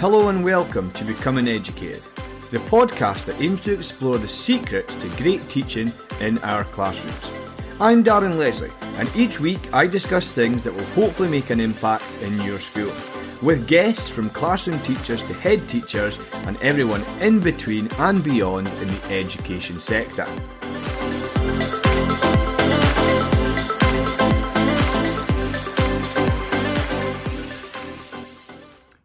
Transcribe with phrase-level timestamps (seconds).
[0.00, 2.02] Hello and welcome to Becoming Educated,
[2.50, 7.30] the podcast that aims to explore the secrets to great teaching in our classrooms.
[7.78, 12.04] I'm Darren Leslie, and each week I discuss things that will hopefully make an impact
[12.22, 12.90] in your school,
[13.42, 18.88] with guests from classroom teachers to head teachers and everyone in between and beyond in
[18.88, 20.26] the education sector.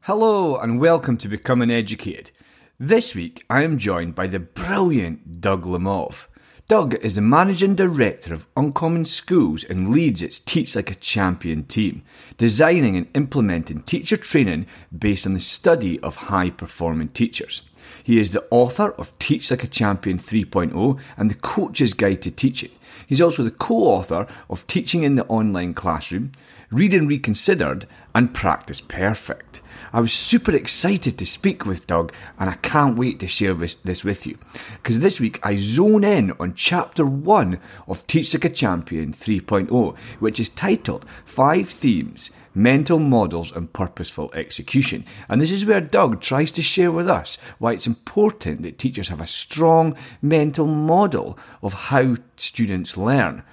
[0.07, 2.29] Hello and welcome to Becoming Educated.
[2.77, 6.27] This week I am joined by the brilliant Doug Lemov.
[6.67, 11.63] Doug is the managing director of Uncommon Schools and leads its Teach Like a Champion
[11.63, 12.03] team,
[12.37, 17.63] designing and implementing teacher training based on the study of high performing teachers.
[18.03, 22.29] He is the author of Teach Like a Champion 3.0 and the Coach's Guide to
[22.29, 22.69] Teaching.
[23.07, 26.31] He's also the co-author of Teaching in the Online Classroom,
[26.69, 29.61] Reading Reconsidered, and Practice Perfect.
[29.93, 34.03] I was super excited to speak with Doug, and I can't wait to share this
[34.03, 34.37] with you.
[34.73, 39.97] Because this week I zone in on chapter one of Teach Like a Champion 3.0,
[40.19, 45.05] which is titled Five Themes mental models and purposeful execution.
[45.27, 49.09] And this is where Doug tries to share with us why it's important that teachers
[49.09, 53.43] have a strong mental model of how students learn.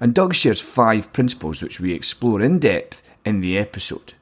[0.00, 4.14] And Doug shares five principles which we explore in depth in the episode.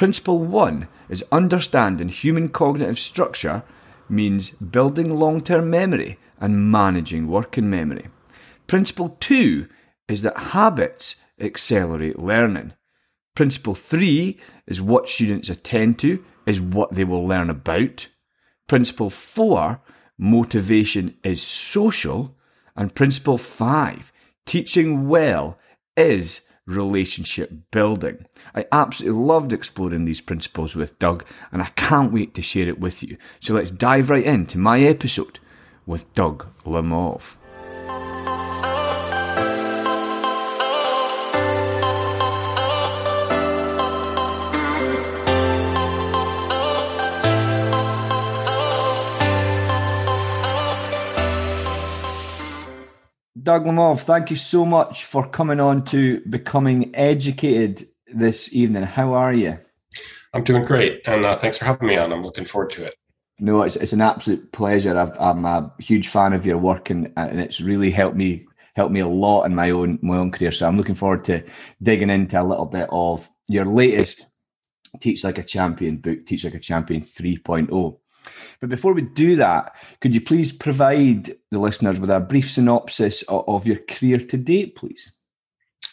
[0.00, 3.62] Principle one is understanding human cognitive structure
[4.08, 8.06] means building long term memory and managing working memory.
[8.66, 9.68] Principle two
[10.08, 12.72] is that habits accelerate learning.
[13.34, 18.08] Principle three is what students attend to is what they will learn about.
[18.68, 19.82] Principle four,
[20.16, 22.34] motivation is social.
[22.74, 24.12] And principle five,
[24.46, 25.58] teaching well
[25.94, 28.26] is relationship building.
[28.54, 32.80] I absolutely loved exploring these principles with Doug, and I can't wait to share it
[32.80, 33.16] with you.
[33.40, 35.38] So let's dive right into my episode
[35.86, 37.34] with Doug Lemov.
[53.42, 58.82] Doug Lemov, thank you so much for coming on to Becoming Educated this evening.
[58.82, 59.56] How are you?
[60.34, 62.12] I'm doing great, and uh, thanks for having me on.
[62.12, 62.94] I'm looking forward to it.
[63.38, 64.98] No, it's, it's an absolute pleasure.
[64.98, 68.46] i am a huge fan of your work, and, and it's really helped me
[68.76, 70.52] helped me a lot in my own my own career.
[70.52, 71.42] So I'm looking forward to
[71.82, 74.28] digging into a little bit of your latest
[75.00, 77.99] Teach Like a Champion book, Teach Like a Champion 3.0.
[78.60, 83.22] But before we do that, could you please provide the listeners with a brief synopsis
[83.22, 85.12] of, of your career to date, please?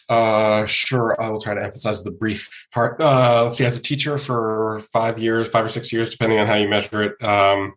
[0.08, 1.20] Uh, sure.
[1.20, 3.00] I will try to emphasize the brief part.
[3.00, 3.64] Uh, let's see.
[3.64, 7.02] As a teacher for five years, five or six years, depending on how you measure
[7.02, 7.74] it, um,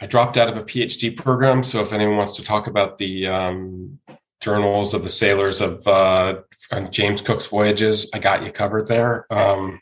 [0.00, 1.62] I dropped out of a PhD program.
[1.62, 3.98] So if anyone wants to talk about the um,
[4.40, 6.40] journals of the sailors of uh,
[6.90, 9.26] James Cook's voyages, I got you covered there.
[9.32, 9.80] Um,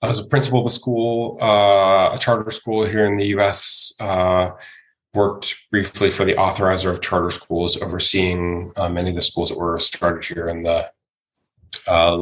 [0.00, 3.92] I was a principal of a school, uh, a charter school here in the U.S.
[3.98, 4.50] Uh,
[5.12, 9.58] worked briefly for the authorizer of charter schools, overseeing uh, many of the schools that
[9.58, 10.88] were started here in the
[11.88, 12.16] uh,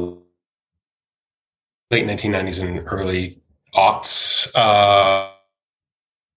[1.91, 3.39] late 1990s and early
[3.75, 4.49] aughts.
[4.55, 5.31] Uh,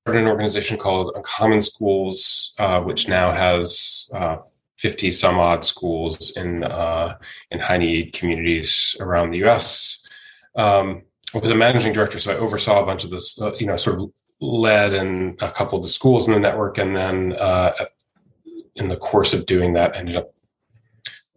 [0.06, 4.10] an organization called Uncommon Schools, uh, which now has
[4.76, 6.64] 50 some odd schools in
[7.50, 10.04] in high need communities around the U.S.
[10.56, 11.04] Um,
[11.34, 13.76] I was a managing director, so I oversaw a bunch of this, uh, you know,
[13.76, 14.10] sort of
[14.40, 17.72] led in a couple of the schools in the network, and then uh,
[18.74, 20.34] in the course of doing that, ended up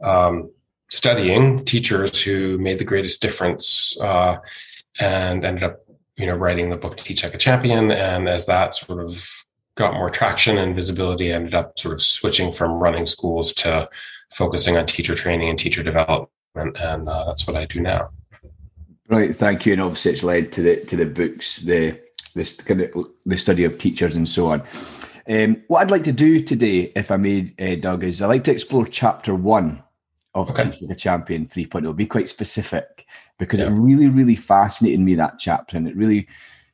[0.04, 0.52] um,
[0.90, 4.38] studying teachers who made the greatest difference, uh,
[5.00, 5.80] and ended up,
[6.16, 7.92] you know, writing the book Teach Like a Champion.
[7.92, 9.28] And as that sort of
[9.76, 13.90] got more traction and visibility, I ended up sort of switching from running schools to
[14.32, 18.10] focusing on teacher training and teacher development, and uh, that's what I do now.
[19.14, 19.74] Right, thank you.
[19.74, 22.00] And obviously, it's led to the to the books, the
[22.34, 24.64] this kind of the study of teachers and so on.
[25.30, 28.44] Um, what I'd like to do today, if I may, uh, Doug, is I'd like
[28.46, 29.84] to explore chapter one
[30.34, 30.72] of okay.
[30.72, 31.96] Teaching a Champion 3.0.
[31.96, 33.06] Be quite specific
[33.38, 33.68] because yeah.
[33.68, 36.28] it really, really fascinated me that chapter, and it really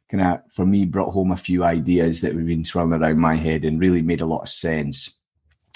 [0.10, 3.36] kind of for me brought home a few ideas that have been swirling around my
[3.36, 5.14] head and really made a lot of sense.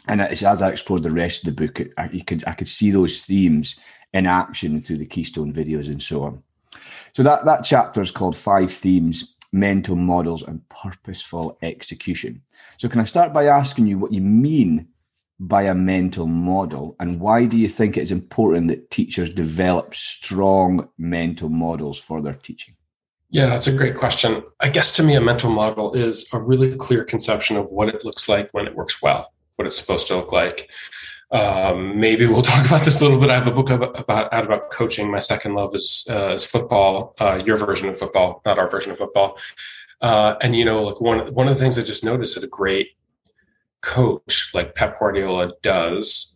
[0.08, 3.26] And as I explored the rest of the book, I, could I could see those
[3.26, 3.78] themes
[4.14, 6.42] in action through the Keystone videos and so on.
[7.14, 12.42] So that, that chapter is called Five Themes, Mental Models and Purposeful Execution.
[12.78, 14.88] So can I start by asking you what you mean
[15.40, 20.88] by a mental model and why do you think it's important that teachers develop strong
[20.98, 22.76] mental models for their teaching?
[23.30, 24.44] Yeah, that's a great question.
[24.60, 28.06] I guess to me, a mental model is a really clear conception of what it
[28.06, 30.70] looks like when it works well, what it's supposed to look like.
[31.32, 33.30] Um, maybe we'll talk about this a little bit.
[33.30, 35.10] I have a book about about, about coaching.
[35.10, 37.16] My second love is uh, is football.
[37.20, 39.38] Uh, your version of football, not our version of football.
[40.02, 42.48] Uh, and you know, like one one of the things I just noticed that a
[42.48, 42.90] great
[43.82, 46.34] coach like Pep Guardiola does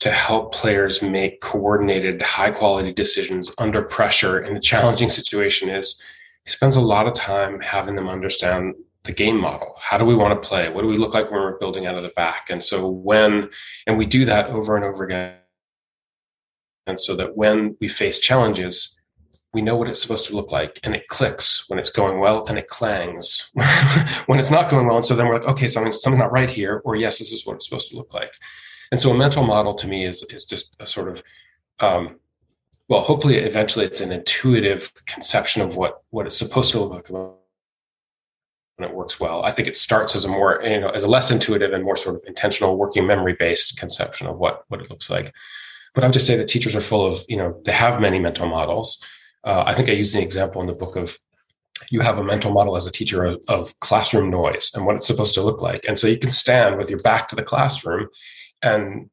[0.00, 6.00] to help players make coordinated, high quality decisions under pressure in a challenging situation is
[6.44, 8.74] he spends a lot of time having them understand
[9.08, 9.74] the game model.
[9.80, 10.68] How do we want to play?
[10.68, 12.50] What do we look like when we're building out of the back?
[12.50, 13.48] And so when,
[13.86, 15.36] and we do that over and over again.
[16.86, 18.94] And so that when we face challenges,
[19.54, 22.46] we know what it's supposed to look like and it clicks when it's going well
[22.46, 23.48] and it clangs
[24.26, 24.96] when it's not going well.
[24.96, 27.46] And so then we're like, okay, something's, something's not right here, or yes, this is
[27.46, 28.34] what it's supposed to look like.
[28.92, 31.22] And so a mental model to me is, is just a sort of,
[31.80, 32.16] um,
[32.88, 37.38] well, hopefully eventually it's an intuitive conception of what, what it's supposed to look like
[38.78, 39.44] when it works well.
[39.44, 41.96] I think it starts as a more, you know, as a less intuitive and more
[41.96, 45.32] sort of intentional working memory based conception of what, what it looks like.
[45.94, 48.20] But I would just say that teachers are full of, you know, they have many
[48.20, 49.02] mental models.
[49.42, 51.18] Uh, I think I used the example in the book of
[51.90, 55.06] you have a mental model as a teacher of, of, classroom noise and what it's
[55.06, 55.84] supposed to look like.
[55.86, 58.08] And so you can stand with your back to the classroom
[58.62, 59.10] and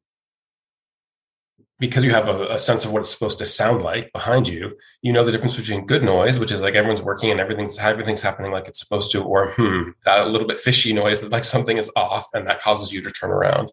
[1.78, 4.76] because you have a, a, sense of what it's supposed to sound like behind you,
[5.02, 8.22] you know the difference between good noise, which is like everyone's working and everything's everything's
[8.22, 11.76] happening like it's supposed to, or hmm, that little bit fishy noise that like something
[11.76, 13.70] is off, and that causes you to turn around.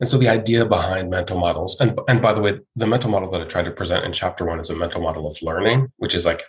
[0.00, 3.30] And so the idea behind mental models, and and by the way, the mental model
[3.30, 6.14] that I tried to present in chapter one is a mental model of learning, which
[6.14, 6.44] is like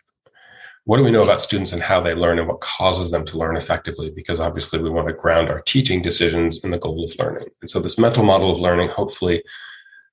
[0.86, 3.38] what do we know about students and how they learn and what causes them to
[3.38, 4.10] learn effectively?
[4.10, 7.48] Because obviously we want to ground our teaching decisions in the goal of learning.
[7.62, 9.44] And so this mental model of learning, hopefully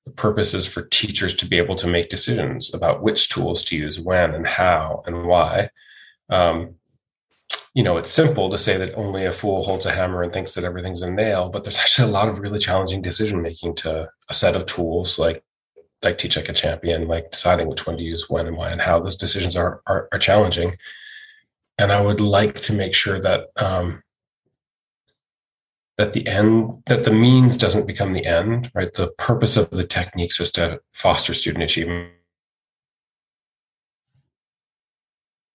[0.07, 3.77] the purpose is for teachers to be able to make decisions about which tools to
[3.77, 5.69] use, when and how and why.
[6.31, 6.77] Um,
[7.75, 10.55] you know, it's simple to say that only a fool holds a hammer and thinks
[10.55, 14.09] that everything's a nail, but there's actually a lot of really challenging decision making to
[14.31, 15.43] a set of tools like
[16.03, 18.81] like teach like a champion, like deciding which one to use, when and why, and
[18.81, 20.77] how those decisions are are, are challenging.
[21.79, 24.03] And I would like to make sure that um,
[25.99, 28.71] that the end that the means doesn't become the end.
[28.75, 32.11] Right, the purpose of the techniques is to foster student achievement.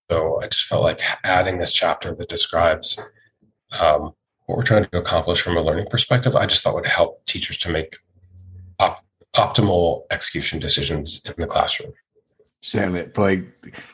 [0.10, 3.00] So I just felt like adding this chapter that describes
[3.72, 4.14] um,
[4.46, 6.36] what we're trying to accomplish from a learning perspective.
[6.36, 7.96] I just thought would help teachers to make
[8.80, 9.06] op-
[9.36, 11.94] optimal execution decisions in the classroom.
[12.64, 13.48] Certainly, probably.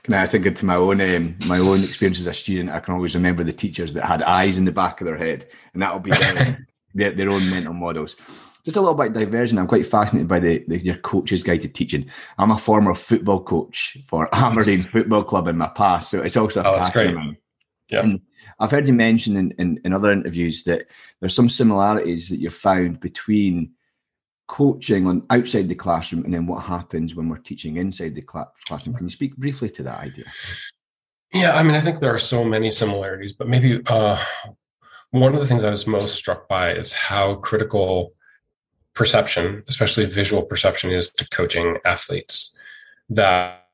[0.03, 2.69] Can I think into my own um, my own experience as a student?
[2.69, 5.47] I can always remember the teachers that had eyes in the back of their head,
[5.73, 8.17] and that'll be their, their, their own mental models.
[8.65, 9.57] Just a little bit diversion.
[9.57, 12.09] I'm quite fascinated by the, the, your coach's guide to teaching.
[12.37, 16.61] I'm a former football coach for Aberdeen Football Club in my past, so it's also
[16.61, 17.15] a oh, that's great.
[17.89, 18.01] Yeah.
[18.01, 18.21] And
[18.59, 20.87] I've heard you mention in, in, in other interviews that
[21.21, 23.71] there's some similarities that you've found between
[24.47, 28.95] coaching on outside the classroom and then what happens when we're teaching inside the classroom.
[28.95, 30.25] Can you speak briefly to that idea?
[31.33, 34.17] Yeah, I mean, I think there are so many similarities, but maybe uh,
[35.11, 38.13] one of the things I was most struck by is how critical
[38.94, 42.55] perception, especially visual perception, is to coaching athletes.
[43.09, 43.67] That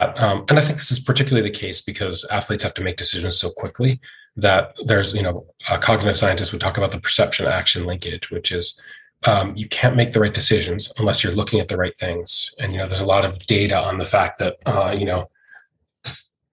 [0.00, 3.36] um, and I think this is particularly the case because athletes have to make decisions
[3.36, 4.00] so quickly
[4.36, 8.50] that there's, you know, a cognitive scientist would talk about the perception action linkage, which
[8.50, 8.80] is
[9.26, 12.50] um, you can't make the right decisions unless you're looking at the right things.
[12.58, 15.30] And you know, there's a lot of data on the fact that uh, you know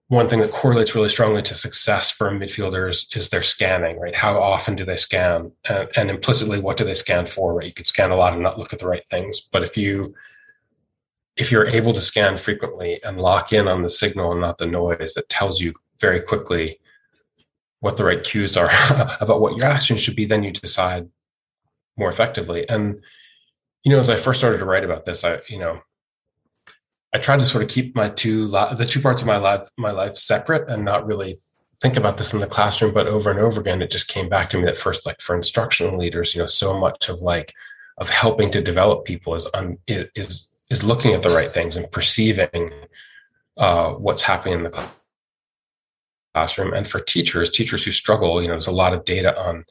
[0.10, 4.00] one thing that correlates really strongly to success for midfielders is their scanning.
[4.00, 4.16] Right?
[4.16, 5.52] How often do they scan?
[5.66, 7.54] And, and implicitly, what do they scan for?
[7.54, 7.68] Right?
[7.68, 9.40] You could scan a lot and not look at the right things.
[9.40, 10.14] But if you
[11.38, 14.66] if you're able to scan frequently and lock in on the signal and not the
[14.66, 16.80] noise, that tells you very quickly
[17.80, 18.70] what the right cues are
[19.22, 20.26] about what your action should be.
[20.26, 21.08] Then you decide
[21.98, 22.68] more effectively.
[22.70, 23.02] And
[23.84, 25.82] you know, as I first started to write about this, I you know,
[27.14, 29.92] I tried to sort of keep my two the two parts of my life my
[29.92, 31.38] life separate and not really
[31.82, 32.94] think about this in the classroom.
[32.94, 35.36] But over and over again, it just came back to me that first, like for
[35.36, 37.54] instructional leaders, you know, so much of like
[37.98, 41.92] of helping to develop people is un, is is looking at the right things and
[41.92, 42.72] perceiving
[43.58, 44.90] uh, what's happening in the
[46.34, 46.74] classroom.
[46.74, 49.66] And for teachers, teachers who struggle, you know, there's a lot of data on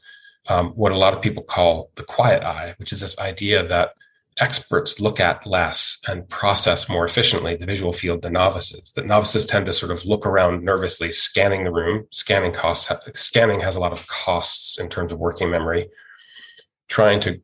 [0.49, 3.91] um, what a lot of people call the quiet eye, which is this idea that
[4.39, 8.93] experts look at less and process more efficiently the visual field than novices.
[8.93, 12.07] That novices tend to sort of look around nervously, scanning the room.
[12.11, 15.89] Scanning costs, scanning has a lot of costs in terms of working memory.
[16.89, 17.41] Trying to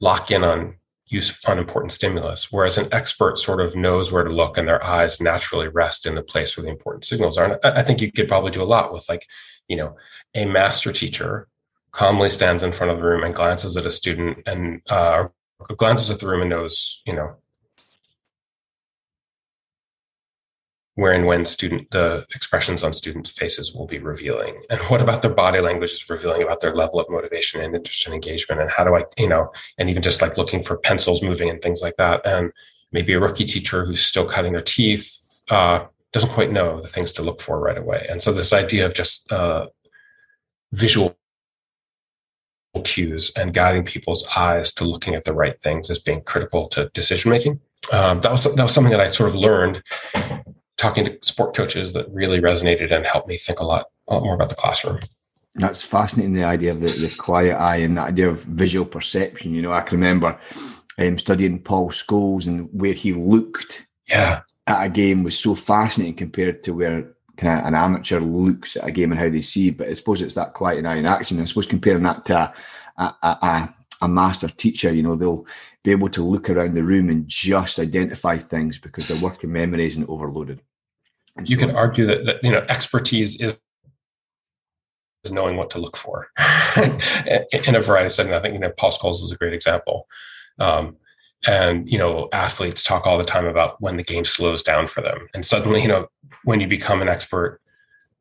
[0.00, 0.76] lock in on
[1.08, 4.84] use on important stimulus, whereas an expert sort of knows where to look and their
[4.84, 7.44] eyes naturally rest in the place where the important signals are.
[7.62, 9.24] And I think you could probably do a lot with like,
[9.68, 9.96] you know,
[10.34, 11.46] a master teacher
[11.96, 15.26] calmly stands in front of the room and glances at a student and uh,
[15.78, 17.36] glances at the room and knows, you know,
[20.94, 25.22] where and when student the expressions on students' faces will be revealing, and what about
[25.22, 28.70] their body language is revealing about their level of motivation and interest and engagement, and
[28.70, 31.80] how do I, you know, and even just like looking for pencils moving and things
[31.80, 32.52] like that, and
[32.92, 37.12] maybe a rookie teacher who's still cutting their teeth uh, doesn't quite know the things
[37.14, 39.66] to look for right away, and so this idea of just uh,
[40.72, 41.16] visual
[42.82, 46.88] cues and guiding people's eyes to looking at the right things as being critical to
[46.94, 47.60] decision making.
[47.92, 49.82] Um, that was that was something that I sort of learned
[50.76, 54.24] talking to sport coaches that really resonated and helped me think a lot, a lot
[54.24, 55.00] more about the classroom.
[55.54, 56.34] That's fascinating.
[56.34, 59.54] The idea of the, the quiet eye and the idea of visual perception.
[59.54, 60.38] You know, I can remember
[60.98, 64.42] um, studying Paul Scholes and where he looked yeah.
[64.66, 68.86] at a game was so fascinating compared to where kind of an amateur looks at
[68.86, 69.70] a game and how they see.
[69.70, 71.40] But I suppose it's that quiet eye in action.
[71.40, 72.52] I suppose comparing that to
[72.96, 75.46] a, a, a, a master teacher, you know, they'll
[75.84, 79.86] be able to look around the room and just identify things because their working memory
[79.86, 80.60] isn't overloaded.
[81.36, 83.56] And you so, can argue that, that you know expertise is
[85.24, 86.28] is knowing what to look for
[86.76, 88.34] in a variety of settings.
[88.34, 90.06] I think you know Paul Scholes is a great example.
[90.58, 90.96] Um,
[91.46, 95.02] and you know athletes talk all the time about when the game slows down for
[95.02, 96.08] them, and suddenly you know
[96.46, 97.60] when you become an expert,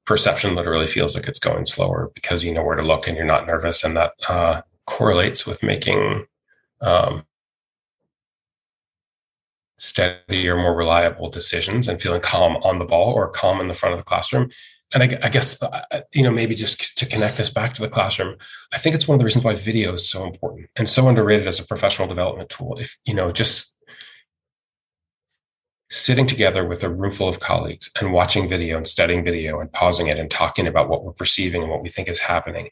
[0.05, 3.25] perception literally feels like it's going slower because you know where to look and you're
[3.25, 6.25] not nervous, and that uh, correlates with making
[6.82, 7.24] um,
[9.77, 13.94] steadier, more reliable decisions and feeling calm on the ball or calm in the front
[13.94, 14.50] of the classroom.
[14.91, 17.89] And I, I guess, uh, you know, maybe just to connect this back to the
[17.89, 18.38] classroom,
[18.74, 21.48] I think it's one of the reasons why video is so important and so underrated
[21.48, 22.77] as a professional development tool.
[22.79, 23.75] If, you know, just
[25.89, 29.72] sitting together with a room full of colleagues and watching video and studying video and
[29.72, 32.70] pausing it and talking about what we're perceiving and what we think is happening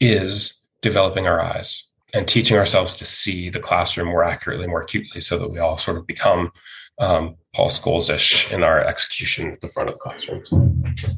[0.00, 5.20] is developing our eyes and teaching ourselves to see the classroom more accurately, more acutely,
[5.20, 6.50] so that we all sort of become
[6.98, 10.48] um, Paul Scholes-ish in our execution at the front of the classrooms.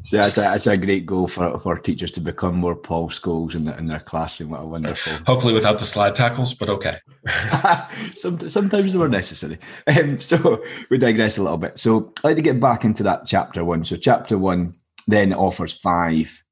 [0.03, 3.55] So that's a, that's a great goal for, for teachers to become more Paul Scholes
[3.55, 4.51] in, the, in their classroom.
[4.51, 5.13] What a wonderful.
[5.25, 6.97] Hopefully without the slide tackles, but okay.
[8.15, 9.57] Sometimes they were necessary.
[9.87, 11.79] Um, so we digress a little bit.
[11.79, 13.83] So I'd like to get back into that chapter one.
[13.83, 14.75] So chapter one
[15.07, 16.43] then offers five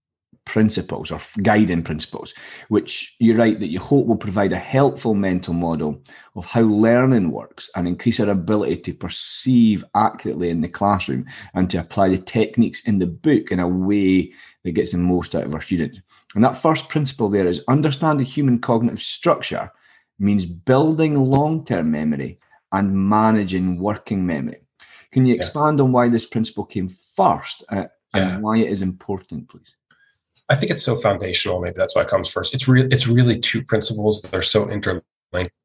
[0.46, 2.34] principles or guiding principles,
[2.70, 6.02] which you write that you hope will provide a helpful mental model
[6.36, 11.26] of how learning works and increase our ability to perceive accurately in the classroom
[11.56, 14.32] and to apply the techniques in the book in a way
[14.64, 16.00] that gets the most out of our students.
[16.36, 19.72] And that first principle there is understanding human cognitive structure
[20.20, 22.40] means building long term memory
[22.72, 24.62] and managing working memory.
[25.12, 25.86] Can you expand yeah.
[25.86, 28.38] on why this principle came first uh, and yeah.
[28.40, 29.76] why it is important, please?
[30.50, 31.60] I think it's so foundational.
[31.60, 32.54] Maybe that's why it comes first.
[32.54, 32.92] It's real.
[32.92, 35.06] It's really two principles that are so interlinked,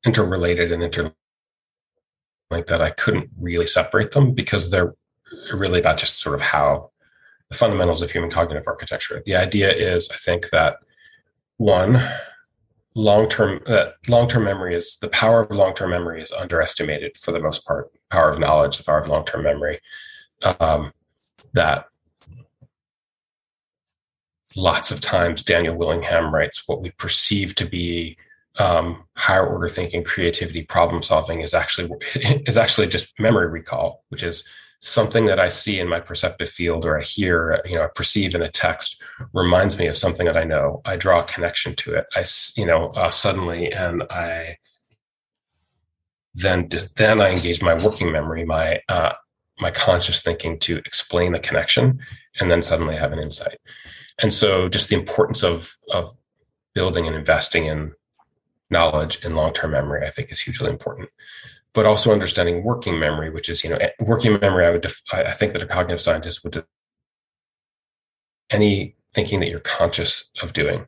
[0.05, 1.17] interrelated, and interlinked
[2.51, 4.95] that I couldn't really separate them because they're
[5.53, 6.91] really about just sort of how
[7.51, 9.23] the fundamentals of human cognitive architecture.
[9.27, 10.79] The idea is, I think that
[11.59, 12.03] one
[12.95, 17.67] long-term that long-term memory is the power of long-term memory is underestimated for the most
[17.67, 17.91] part.
[18.11, 19.81] Power of knowledge, the power of long-term memory.
[20.43, 20.93] Um,
[21.53, 21.87] that
[24.57, 28.17] lots of times Daniel Willingham writes what we perceive to be
[28.59, 34.23] um, higher order thinking, creativity, problem solving is actually is actually just memory recall, which
[34.23, 34.45] is
[34.81, 38.35] something that I see in my perceptive field or I hear, you know, I perceive
[38.35, 39.01] in a text
[39.35, 40.81] reminds me of something that I know.
[40.87, 42.07] I draw a connection to it.
[42.15, 42.25] I,
[42.57, 44.57] you know, uh, suddenly, and I
[46.35, 49.13] then then I engage my working memory, my uh,
[49.61, 52.01] my conscious thinking to explain the connection,
[52.41, 53.59] and then suddenly I have an insight
[54.23, 56.17] and so just the importance of of
[56.75, 57.93] building and investing in
[58.71, 61.09] knowledge and long-term memory i think is hugely important.
[61.73, 65.33] But also understanding working memory which is you know working memory i would def- i
[65.33, 66.65] think that a cognitive scientist would
[68.51, 70.87] any thinking that you're conscious of doing.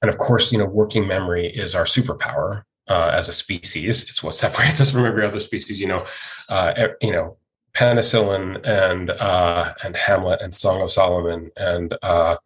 [0.00, 4.04] And of course you know working memory is our superpower uh, as a species.
[4.04, 6.06] It's what separates us from every other species you know
[6.48, 7.36] uh, you know
[7.74, 12.36] penicillin and uh, and Hamlet and Song of Solomon and uh,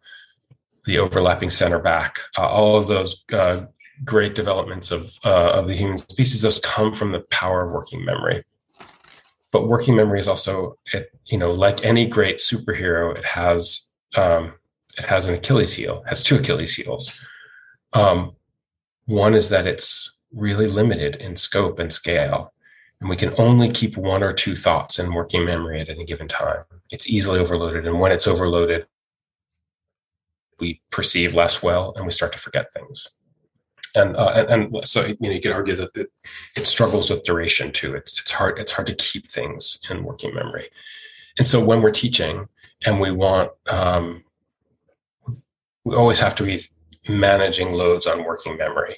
[0.85, 3.65] the overlapping center back, uh, all of those uh,
[4.05, 8.03] great developments of uh, of the human species, those come from the power of working
[8.05, 8.43] memory.
[9.51, 14.53] But working memory is also, it, you know, like any great superhero, it has um,
[14.97, 17.21] it has an Achilles heel, has two Achilles heels.
[17.93, 18.33] Um,
[19.05, 22.53] one is that it's really limited in scope and scale.
[22.99, 26.27] And we can only keep one or two thoughts in working memory at any given
[26.27, 26.63] time.
[26.89, 27.85] It's easily overloaded.
[27.85, 28.87] And when it's overloaded,
[30.59, 33.07] we perceive less well and we start to forget things.
[33.95, 36.11] And, uh, and, and so you know you could argue that it,
[36.55, 37.95] it struggles with duration too.
[37.95, 40.69] It's it's hard it's hard to keep things in working memory.
[41.37, 42.47] And so when we're teaching
[42.85, 44.23] and we want um,
[45.83, 46.61] we always have to be
[47.07, 48.97] managing loads on working memory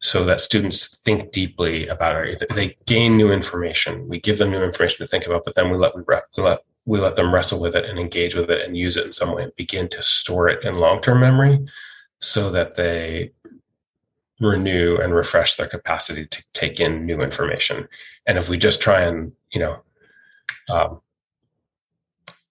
[0.00, 2.42] so that students think deeply about it.
[2.54, 4.08] They gain new information.
[4.08, 6.02] We give them new information to think about, but then we let we,
[6.36, 9.12] let we let them wrestle with it and engage with it and use it in
[9.12, 11.66] some way and begin to store it in long-term memory
[12.20, 13.30] so that they
[14.40, 17.88] renew and refresh their capacity to take in new information.
[18.26, 19.82] And if we just try and, you know,
[20.68, 21.00] um,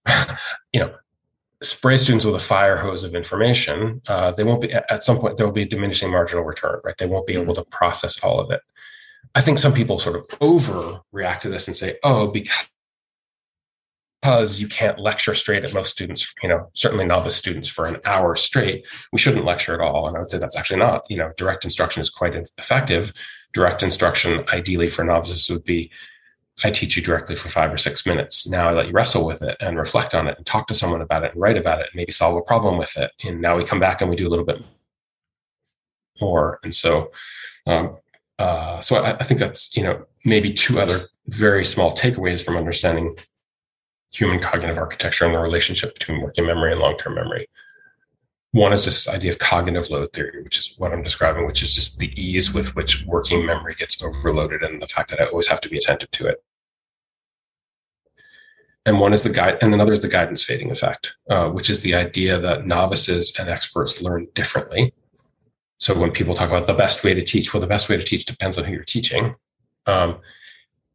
[0.73, 0.93] you know,
[1.63, 5.37] spray students with a fire hose of information, uh, they won't be at some point
[5.37, 6.97] there will be a diminishing marginal return, right?
[6.97, 8.61] They won't be able to process all of it.
[9.35, 12.67] I think some people sort of overreact to this and say, "Oh, because."
[14.23, 17.97] Because you can't lecture straight at most students, you know, certainly novice students for an
[18.05, 18.83] hour straight,
[19.13, 20.07] we shouldn't lecture at all.
[20.07, 23.13] And I would say that's actually not, you know, direct instruction is quite effective.
[23.53, 25.91] Direct instruction, ideally for novices, would be
[26.63, 28.47] I teach you directly for five or six minutes.
[28.47, 31.01] Now I let you wrestle with it and reflect on it and talk to someone
[31.01, 33.11] about it and write about it and maybe solve a problem with it.
[33.23, 34.63] And now we come back and we do a little bit
[36.19, 36.59] more.
[36.63, 37.11] And so,
[37.67, 37.97] um,
[38.39, 42.55] uh, so I, I, think that's you know maybe two other very small takeaways from
[42.55, 43.15] understanding
[44.11, 47.47] human cognitive architecture and the relationship between working memory and long-term memory.
[48.51, 51.75] One is this idea of cognitive load theory, which is what I'm describing, which is
[51.75, 55.47] just the ease with which working memory gets overloaded and the fact that I always
[55.47, 56.43] have to be attentive to it
[58.87, 61.83] and one is the guide and another is the guidance fading effect uh, which is
[61.83, 64.93] the idea that novices and experts learn differently.
[65.77, 68.03] So when people talk about the best way to teach well the best way to
[68.03, 69.35] teach depends on who you're teaching.
[69.85, 70.21] Um,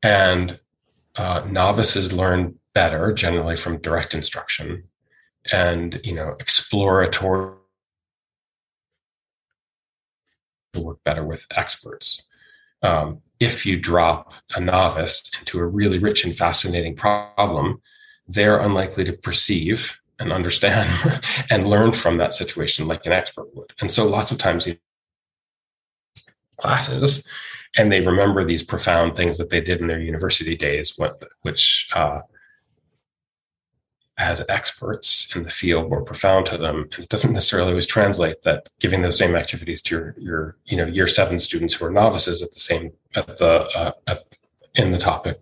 [0.03, 0.59] and
[1.17, 4.85] uh, novices learn better generally from direct instruction
[5.53, 7.57] and you know exploratory
[10.75, 12.23] work better with experts.
[12.83, 17.81] Um, if you drop a novice into a really rich and fascinating problem,
[18.29, 20.89] they're unlikely to perceive and understand
[21.51, 23.73] and learn from that situation like an expert would.
[23.81, 24.69] And so lots of times
[26.57, 27.25] classes
[27.77, 30.97] and they remember these profound things that they did in their university days,
[31.43, 32.21] which uh,
[34.19, 36.89] as experts in the field more profound to them.
[36.95, 40.77] And it doesn't necessarily always translate that giving those same activities to your, your you
[40.77, 44.25] know, year seven students who are novices at the same, at the, uh, at,
[44.75, 45.39] in the topic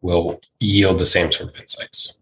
[0.00, 2.14] will yield the same sort of insights.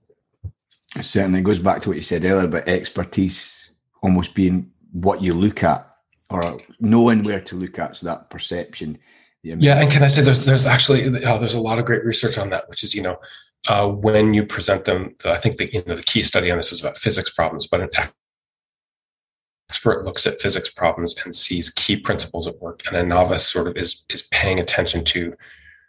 [0.97, 3.71] It certainly goes back to what you said earlier about expertise
[4.03, 5.87] almost being what you look at
[6.31, 7.97] or knowing where to look at.
[7.97, 8.99] So that perception.
[9.43, 12.37] Yeah, and can I say there's there's actually oh, there's a lot of great research
[12.37, 13.17] on that, which is you know
[13.69, 15.15] uh, when you present them.
[15.25, 17.81] I think the you know the key study on this is about physics problems, but
[17.81, 17.91] an
[19.69, 23.69] expert looks at physics problems and sees key principles at work, and a novice sort
[23.69, 25.35] of is is paying attention to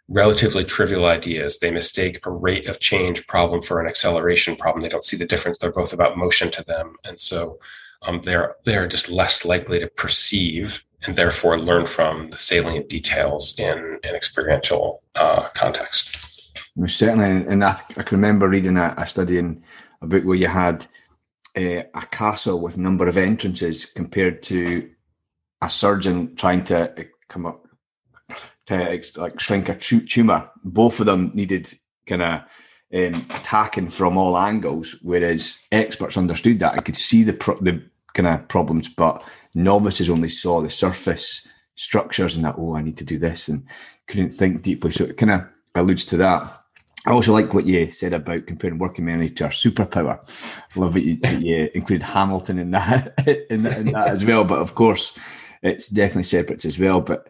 [0.08, 1.58] relatively trivial ideas.
[1.58, 4.82] They mistake a rate of change problem for an acceleration problem.
[4.82, 5.58] They don't see the difference.
[5.58, 7.58] They're both about motion to them, and so
[8.02, 13.58] um, they're they're just less likely to perceive and therefore learn from the salient details
[13.58, 16.31] in an experiential uh, context
[16.86, 19.62] certainly, and I, I, can remember reading a, a, study in
[20.00, 20.86] a book where you had
[21.56, 24.90] uh, a castle with number of entrances compared to
[25.60, 27.66] a surgeon trying to eh, come up
[28.66, 30.50] to like shrink a tumor.
[30.64, 31.72] Both of them needed
[32.06, 32.40] kind of
[32.94, 36.74] um, attacking from all angles, whereas experts understood that.
[36.74, 37.82] I could see the pro- the
[38.14, 42.56] kind of problems, but novices only saw the surface structures and that.
[42.58, 43.64] Oh, I need to do this, and
[44.08, 44.90] couldn't think deeply.
[44.90, 46.61] So it kind of alludes to that.
[47.04, 50.20] I also like what you said about comparing working memory to our superpower.
[50.76, 53.14] I love that you, you include Hamilton in that,
[53.50, 54.44] in that, in that as well.
[54.44, 55.18] But of course,
[55.62, 57.00] it's definitely separate as well.
[57.00, 57.28] But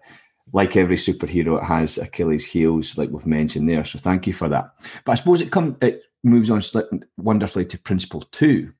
[0.52, 3.84] like every superhero, it has Achilles' heels, like we've mentioned there.
[3.84, 4.74] So thank you for that.
[5.04, 6.62] But I suppose it come it moves on
[7.16, 8.72] wonderfully to principle two,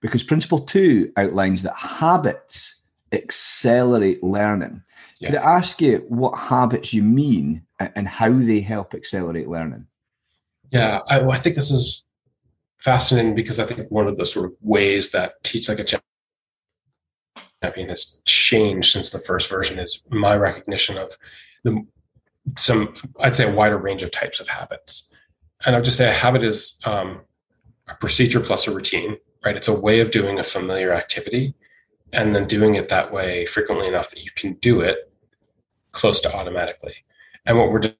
[0.00, 2.80] because principle two outlines that habits
[3.12, 4.82] accelerate learning.
[5.20, 5.30] Yeah.
[5.30, 9.86] Could I ask you what habits you mean and how they help accelerate learning?
[10.70, 12.06] Yeah, I, I think this is
[12.78, 16.00] fascinating because I think one of the sort of ways that Teach Like a
[17.62, 21.16] Champion has changed since the first version is my recognition of
[21.64, 21.84] the
[22.56, 25.08] some I'd say a wider range of types of habits.
[25.66, 27.20] And I would just say a habit is um,
[27.88, 29.56] a procedure plus a routine, right?
[29.56, 31.54] It's a way of doing a familiar activity
[32.12, 35.12] and then doing it that way frequently enough that you can do it
[35.92, 36.94] close to automatically.
[37.46, 37.92] And what we're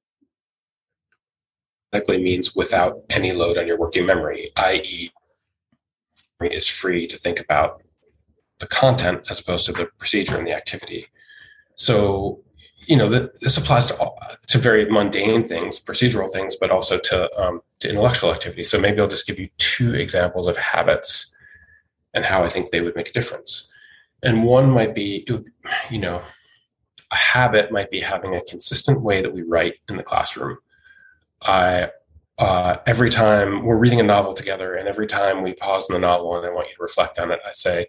[1.93, 5.13] automatically means without any load on your working memory, i.e.,
[6.43, 7.83] is free to think about
[8.61, 11.07] the content as opposed to the procedure and the activity.
[11.75, 12.41] So,
[12.87, 16.99] you know, the, this applies to all, to very mundane things, procedural things, but also
[16.99, 18.65] to um, to intellectual activity.
[18.65, 21.31] So maybe I'll just give you two examples of habits
[22.15, 23.69] and how I think they would make a difference.
[24.23, 25.27] And one might be,
[25.91, 26.23] you know,
[27.11, 30.59] a habit might be having a consistent way that we write in the classroom.
[31.43, 31.91] I
[32.39, 35.99] uh, every time we're reading a novel together, and every time we pause in the
[35.99, 37.87] novel and I want you to reflect on it, I say,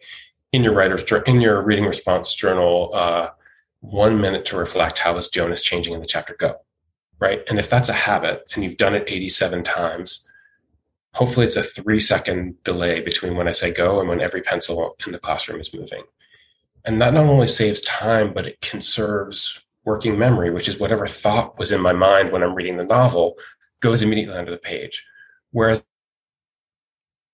[0.51, 3.29] in your writer's in your reading response journal, uh,
[3.79, 6.55] one minute to reflect how this how is changing in the chapter go,
[7.19, 7.41] right?
[7.49, 10.27] And if that's a habit and you've done it 87 times,
[11.13, 14.95] hopefully it's a three second delay between when I say go and when every pencil
[15.05, 16.03] in the classroom is moving.
[16.85, 21.57] And that not only saves time, but it conserves working memory, which is whatever thought
[21.57, 23.37] was in my mind when I'm reading the novel
[23.81, 25.05] goes immediately onto the page.
[25.51, 25.83] Whereas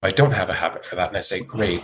[0.02, 1.84] I don't have a habit for that, and I say, great,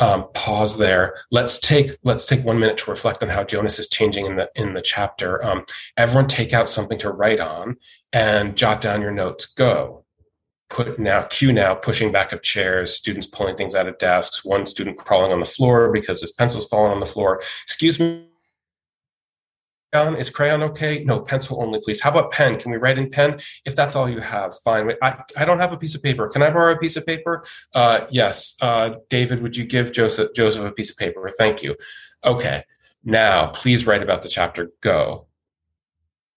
[0.00, 1.16] um, pause there.
[1.30, 4.50] Let's take let's take one minute to reflect on how Jonas is changing in the
[4.54, 5.44] in the chapter.
[5.44, 5.64] Um,
[5.96, 7.76] everyone, take out something to write on
[8.12, 9.46] and jot down your notes.
[9.46, 10.04] Go.
[10.70, 14.44] Put now cue now pushing back of chairs, students pulling things out of desks.
[14.44, 17.40] One student crawling on the floor because his pencil's fallen on the floor.
[17.62, 18.26] Excuse me,
[19.94, 20.16] crayon?
[20.16, 21.04] Is crayon okay?
[21.04, 22.00] No, pencil only, please.
[22.00, 22.58] How about pen?
[22.58, 23.40] Can we write in pen?
[23.64, 24.90] If that's all you have, fine.
[25.02, 26.28] I, I don't have a piece of paper.
[26.28, 27.44] Can I borrow a piece of paper?
[27.74, 28.56] Uh, yes.
[28.60, 31.30] Uh, David, would you give Joseph, Joseph a piece of paper?
[31.38, 31.76] Thank you.
[32.24, 32.64] Okay.
[33.04, 34.70] Now, please write about the chapter.
[34.80, 35.26] Go.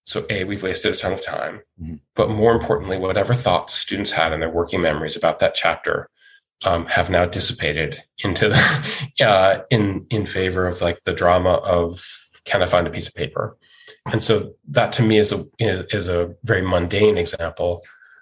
[0.06, 1.62] So, A, we've wasted a ton of time.
[1.82, 1.96] Mm-hmm.
[2.16, 6.10] But more importantly, whatever thoughts students had in their working memories about that chapter
[6.64, 8.52] um, have now dissipated into
[9.22, 12.04] uh, in in favor of like the drama of
[12.48, 13.58] can I find a piece of paper?
[14.12, 17.82] And so that to me is a is a very mundane example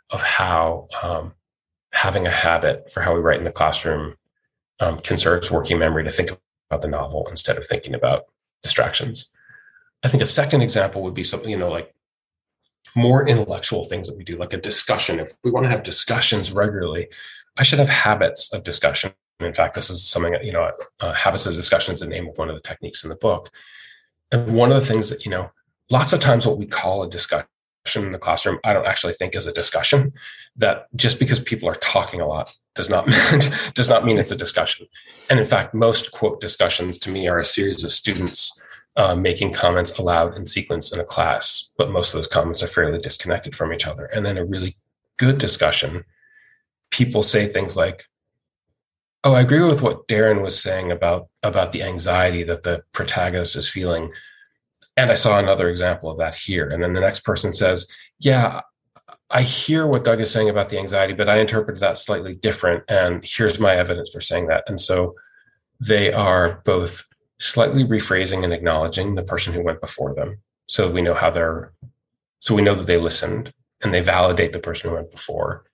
[0.09, 1.33] of how um,
[1.91, 4.15] having a habit for how we write in the classroom
[4.79, 6.31] um, conserves working memory to think
[6.69, 8.25] about the novel instead of thinking about
[8.63, 9.29] distractions.
[10.03, 11.93] I think a second example would be something you know like
[12.95, 15.19] more intellectual things that we do, like a discussion.
[15.19, 17.07] If we want to have discussions regularly,
[17.57, 19.13] I should have habits of discussion.
[19.39, 22.27] In fact, this is something that, you know, uh, habits of discussion is the name
[22.27, 23.51] of one of the techniques in the book.
[24.31, 25.51] And one of the things that, you know,
[25.89, 27.47] lots of times what we call a discussion
[27.95, 30.13] in the classroom, I don't actually think is a discussion.
[30.57, 33.41] That just because people are talking a lot does not mean,
[33.73, 34.87] does not mean it's a discussion.
[35.29, 38.51] And in fact, most quote discussions to me are a series of students
[38.97, 42.67] uh, making comments aloud in sequence in a class, but most of those comments are
[42.67, 44.05] fairly disconnected from each other.
[44.05, 44.77] And then a really
[45.17, 46.05] good discussion,
[46.91, 48.05] people say things like,
[49.25, 53.55] Oh, I agree with what Darren was saying about about the anxiety that the protagonist
[53.55, 54.11] is feeling.
[54.95, 56.69] And I saw another example of that here.
[56.69, 57.87] And then the next person says,
[58.19, 58.61] Yeah,
[59.31, 62.83] I hear what Doug is saying about the anxiety, but I interpreted that slightly different.
[62.87, 64.63] And here's my evidence for saying that.
[64.67, 65.15] And so
[65.79, 67.03] they are both
[67.39, 70.37] slightly rephrasing and acknowledging the person who went before them.
[70.67, 71.73] So we know how they're,
[72.41, 75.65] so we know that they listened and they validate the person who went before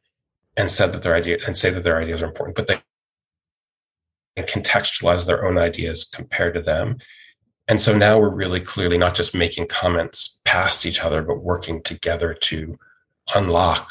[0.56, 2.82] and said that their idea and say that their ideas are important, but they
[4.36, 6.98] and contextualize their own ideas compared to them.
[7.68, 11.82] And so now we're really clearly not just making comments past each other, but working
[11.84, 12.78] together to
[13.34, 13.90] unlock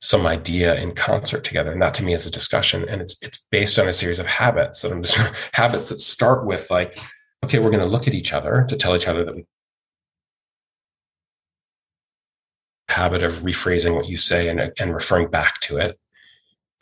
[0.00, 1.72] some idea in concert together.
[1.72, 2.86] And that to me is a discussion.
[2.88, 5.16] And it's it's based on a series of habits that I'm just
[5.52, 6.98] habits that start with like,
[7.44, 9.46] okay, we're going to look at each other to tell each other that we
[12.88, 15.98] habit of rephrasing what you say and, and referring back to it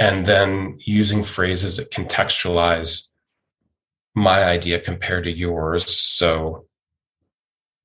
[0.03, 3.07] and then using phrases that contextualize
[4.17, 5.97] my idea compared to yours.
[5.97, 6.67] So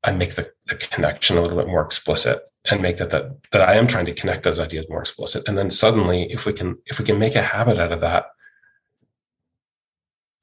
[0.03, 3.61] I make the, the connection a little bit more explicit and make that, that that
[3.61, 5.47] I am trying to connect those ideas more explicit.
[5.47, 8.25] And then suddenly, if we can if we can make a habit out of that,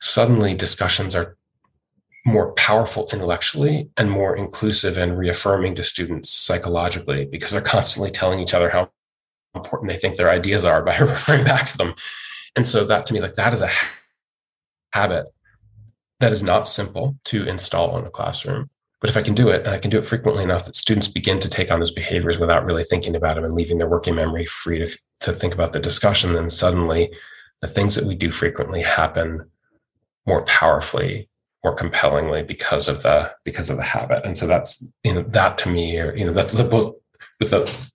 [0.01, 1.37] suddenly discussions are
[2.25, 8.39] more powerful intellectually and more inclusive and reaffirming to students psychologically because they're constantly telling
[8.39, 8.91] each other how
[9.55, 11.95] important they think their ideas are by referring back to them.
[12.57, 13.71] And so that to me, like that is a
[14.93, 15.27] habit
[16.21, 18.71] that is not simple to install in a classroom.
[19.01, 21.09] But if I can do it, and I can do it frequently enough that students
[21.09, 24.15] begin to take on those behaviors without really thinking about them and leaving their working
[24.15, 27.13] memory free to, to think about the discussion, then suddenly
[27.61, 29.51] the things that we do frequently happen
[30.27, 31.29] more powerfully,
[31.63, 34.25] more compellingly because of the because of the habit.
[34.25, 36.99] And so that's you know that to me, you know, that's the book
[37.41, 37.91] with the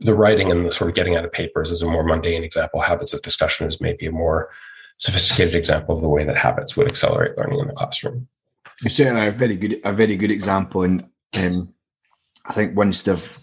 [0.00, 2.80] the writing and the sort of getting out of papers is a more mundane example.
[2.80, 4.50] Habits of discussion is maybe a more
[4.98, 8.28] sophisticated example of the way that habits would accelerate learning in the classroom.
[8.80, 11.72] certainly a very good a very good example, and um,
[12.46, 13.38] I think once they've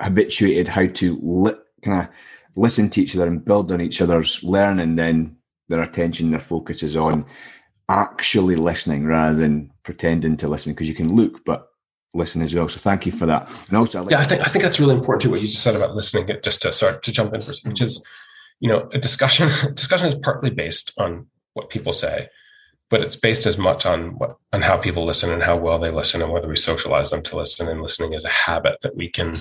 [0.00, 2.08] habituated how to li- kind of
[2.56, 5.36] listen to each other and build on each other's learning, then
[5.68, 7.24] their attention, their focus is on
[7.88, 11.67] actually listening rather than pretending to listen because you can look but
[12.14, 12.68] listen as well.
[12.68, 13.50] So thank you for that.
[13.68, 15.30] And also, I like- yeah, I think I think that's really important too.
[15.30, 16.28] What you just said about listening.
[16.42, 18.04] Just to start to jump in for which is,
[18.60, 19.48] you know, a discussion.
[19.74, 22.28] discussion is partly based on what people say,
[22.90, 25.90] but it's based as much on what on how people listen and how well they
[25.90, 27.68] listen and whether we socialize them to listen.
[27.68, 29.34] And listening is a habit that we can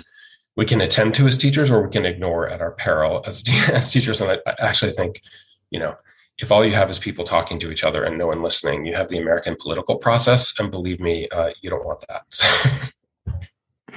[0.56, 3.91] we can attend to as teachers or we can ignore at our peril as as
[3.91, 4.21] teachers.
[4.21, 5.21] And I, I actually think,
[5.69, 5.95] you know,
[6.39, 8.95] if all you have is people talking to each other and no one listening, you
[8.95, 10.54] have the American political process.
[10.60, 13.41] And believe me, uh, you don't want that.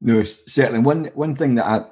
[0.00, 0.80] no, certainly.
[0.80, 1.84] One one thing that I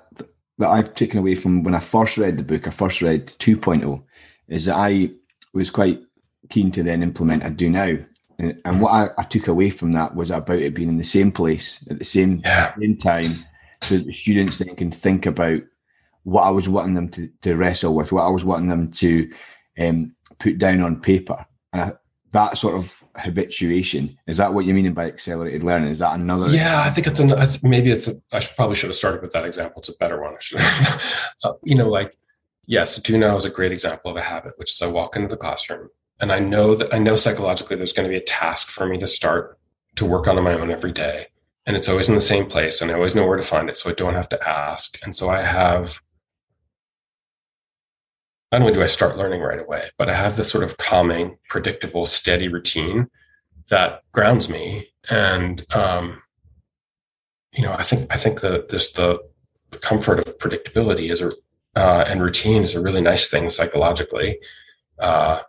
[0.59, 4.03] that I've taken away from when I first read the book, I first read 2.0,
[4.49, 5.11] is that I
[5.53, 6.01] was quite
[6.51, 7.97] keen to then implement a do now.
[8.38, 11.05] And, and what I, I, took away from that was about it being in the
[11.05, 12.75] same place at the same, yeah.
[12.79, 13.33] same time,
[13.83, 15.62] so that the students then can think about
[16.25, 19.31] what I was wanting them to, to wrestle with, what I was wanting them to
[19.78, 21.44] um, put down on paper.
[21.72, 21.92] And I,
[22.32, 25.90] that sort of habituation is that what you mean by accelerated learning?
[25.90, 26.48] Is that another?
[26.48, 27.30] Yeah, I think it's an.
[27.30, 28.08] It's, maybe it's.
[28.08, 29.80] A, I should, probably should have started with that example.
[29.80, 30.35] It's a better one.
[31.44, 32.16] uh, you know, like
[32.66, 35.28] yes, do now is a great example of a habit, which is I walk into
[35.28, 35.90] the classroom
[36.22, 38.96] and I know that I know psychologically there's going to be a task for me
[38.98, 39.58] to start
[39.96, 41.26] to work on, on my own every day,
[41.66, 43.76] and it's always in the same place, and I always know where to find it,
[43.76, 46.00] so I don't have to ask, and so I have
[48.53, 51.38] not only do I start learning right away, but I have this sort of calming,
[51.49, 53.09] predictable, steady routine
[53.71, 54.88] that grounds me.
[55.09, 56.23] And um,
[57.55, 59.19] you know, I think I think that this the
[59.81, 61.33] comfort of predictability is a
[61.75, 64.38] uh, and routine is a really nice thing psychologically.
[64.99, 65.41] Uh,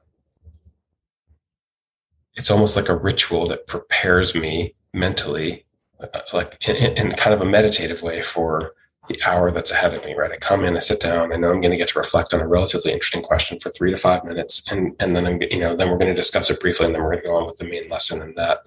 [2.35, 5.65] it's almost like a ritual that prepares me mentally,
[5.99, 8.73] uh, like in, in kind of a meditative way for
[9.09, 10.31] the hour that's ahead of me, right?
[10.31, 12.39] I come in, I sit down, I know I'm going to get to reflect on
[12.39, 15.75] a relatively interesting question for three to five minutes, and and then I'm you know
[15.75, 17.57] then we're going to discuss it briefly, and then we're going to go on with
[17.57, 18.59] the main lesson, and that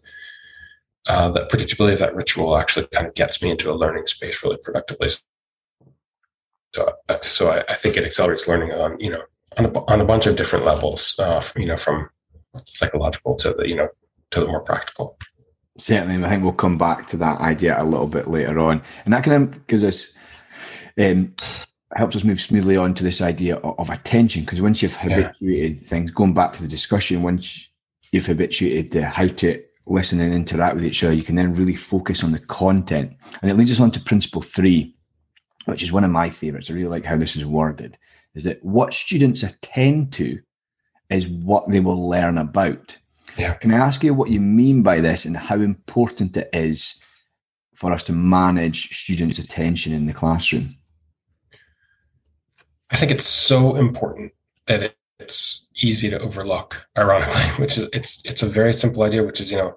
[1.07, 4.43] uh, that predictability of that ritual actually kind of gets me into a learning space
[4.43, 5.09] really productively.
[6.75, 9.23] So uh, so I, I think it accelerates learning on you know
[9.57, 12.11] on a, on a bunch of different levels, uh, from, you know from
[12.65, 13.89] psychological to the you know
[14.33, 15.17] to the more practical.
[15.79, 19.15] Certainly, I think we'll come back to that idea a little bit later on, and
[19.15, 20.13] that kind of gives us
[20.99, 21.35] um,
[21.95, 24.43] helps us move smoothly on to this idea of, of attention.
[24.43, 25.89] Because once you've habituated yeah.
[25.89, 27.69] things, going back to the discussion, once
[28.13, 31.75] you've habituated the how to listen and interact with each other, you can then really
[31.75, 33.17] focus on the content.
[33.41, 34.95] And it leads us on to principle three,
[35.67, 36.71] which is one of my favorites.
[36.71, 37.97] I really like how this is worded.
[38.35, 40.41] Is that what students attend to
[41.09, 42.99] is what they will learn about.
[43.37, 43.55] Yeah.
[43.55, 47.01] Can I ask you what you mean by this and how important it is
[47.75, 50.77] for us to manage students' attention in the classroom?
[52.91, 54.33] I think it's so important
[54.67, 59.25] that it, it's easy to overlook, ironically, which is it's it's a very simple idea,
[59.25, 59.77] which is, you know,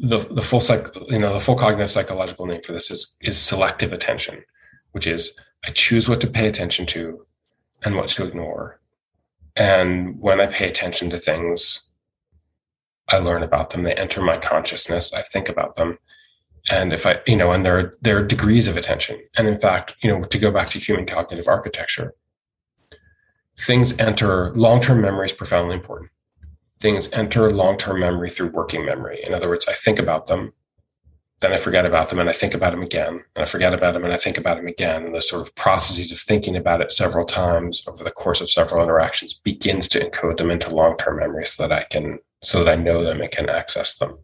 [0.00, 3.38] the the full psych, you know, the full cognitive psychological name for this is is
[3.38, 4.44] selective attention,
[4.92, 7.24] which is I choose what to pay attention to
[7.82, 8.80] and what to ignore.
[9.56, 11.84] And when I pay attention to things,
[13.08, 13.84] I learn about them.
[13.84, 15.12] They enter my consciousness.
[15.12, 15.98] I think about them
[16.70, 19.20] and if i you know and there are there are degrees of attention.
[19.36, 22.14] And in fact you know to go back to human cognitive architecture
[23.56, 26.10] things enter long-term memory is profoundly important.
[26.80, 29.22] Things enter long-term memory through working memory.
[29.24, 30.52] In other words i think about them
[31.40, 33.92] then i forget about them and i think about them again and i forget about
[33.92, 35.04] them and i think about them again.
[35.04, 38.50] And the sort of processes of thinking about it several times over the course of
[38.50, 42.70] several interactions begins to encode them into long-term memory so that i can so that
[42.70, 44.18] i know them and can access them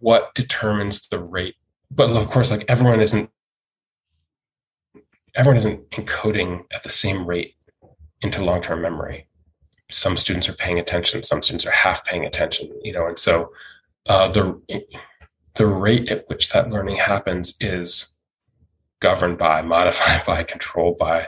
[0.00, 1.56] what determines the rate.
[1.90, 3.30] But of course like everyone isn't
[5.34, 7.54] everyone isn't encoding at the same rate
[8.22, 9.26] into long-term memory.
[9.90, 13.52] Some students are paying attention some students are half paying attention you know and so
[14.08, 14.60] uh, the
[15.56, 18.10] the rate at which that learning happens is
[19.00, 21.26] governed by modified by controlled by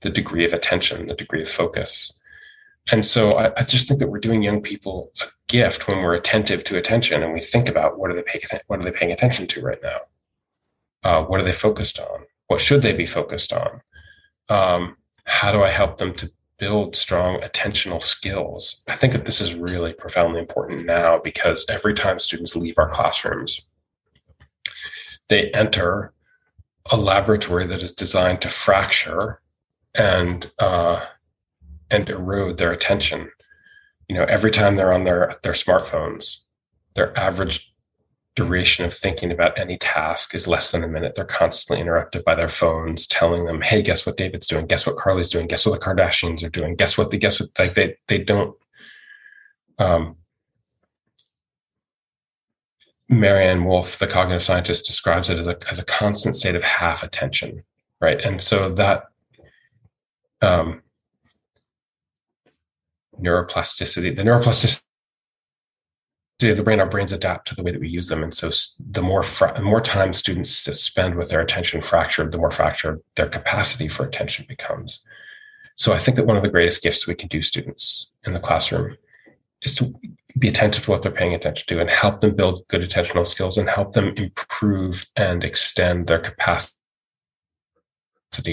[0.00, 2.12] the degree of attention the degree of focus.
[2.90, 6.14] And so I, I, just think that we're doing young people a gift when we're
[6.14, 9.12] attentive to attention and we think about what are they paying what are they paying
[9.12, 9.98] attention to right now?
[11.04, 12.24] Uh, what are they focused on?
[12.48, 13.80] What should they be focused on?
[14.48, 18.82] Um, how do I help them to build strong attentional skills?
[18.88, 22.88] I think that this is really profoundly important now because every time students leave our
[22.88, 23.66] classrooms,
[25.28, 26.12] they enter
[26.90, 29.40] a laboratory that is designed to fracture
[29.94, 31.04] and uh,
[31.90, 33.30] and erode their attention.
[34.08, 36.38] You know, every time they're on their their smartphones,
[36.94, 37.72] their average
[38.34, 41.14] duration of thinking about any task is less than a minute.
[41.14, 44.66] They're constantly interrupted by their phones telling them, "Hey, guess what David's doing?
[44.66, 45.46] Guess what Carly's doing?
[45.46, 46.74] Guess what the Kardashians are doing?
[46.74, 48.56] Guess what the guess what like they they don't
[49.78, 50.16] um
[53.10, 57.02] Maryanne Wolf, the cognitive scientist, describes it as a as a constant state of half
[57.02, 57.62] attention,
[58.00, 58.20] right?
[58.20, 59.04] And so that
[60.42, 60.82] um,
[63.20, 64.82] neuroplasticity, the neuroplasticity
[66.42, 68.50] of the brain, our brains adapt to the way that we use them, and so
[68.90, 73.28] the more fra- more time students spend with their attention fractured, the more fractured their
[73.28, 75.02] capacity for attention becomes.
[75.74, 78.40] So I think that one of the greatest gifts we can do students in the
[78.40, 78.96] classroom
[79.62, 79.94] is to
[80.38, 83.58] be attentive to what they're paying attention to and help them build good attentional skills
[83.58, 86.74] and help them improve and extend their capacity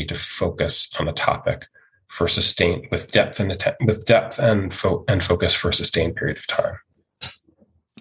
[0.07, 1.67] to focus on the topic
[2.15, 3.49] for sustained with depth and
[3.85, 6.77] with depth and fo- and focus for a sustained period of time.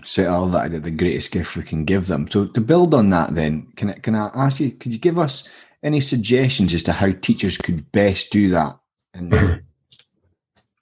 [0.04, 2.30] So all that the greatest gift we can give them.
[2.30, 4.70] So to build on that, then can I, can I ask you?
[4.70, 8.78] Could you give us any suggestions as to how teachers could best do that?
[9.14, 9.62] And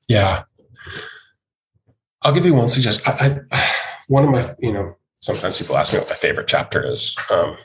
[0.09, 0.42] yeah,
[2.21, 3.03] I'll give you one suggestion.
[3.07, 3.75] I, I,
[4.09, 7.16] one of my, you know, sometimes people ask me what my favorite chapter is.
[7.31, 7.57] Um,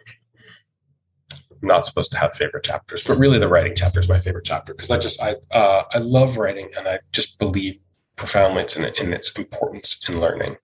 [1.62, 4.74] not supposed to have favorite chapters, but really the writing chapter is my favorite chapter
[4.74, 7.80] because I just I uh, I love writing and I just believe
[8.16, 10.58] profoundly it's in, in its importance in learning.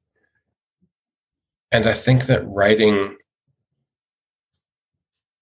[1.72, 3.18] And I think that writing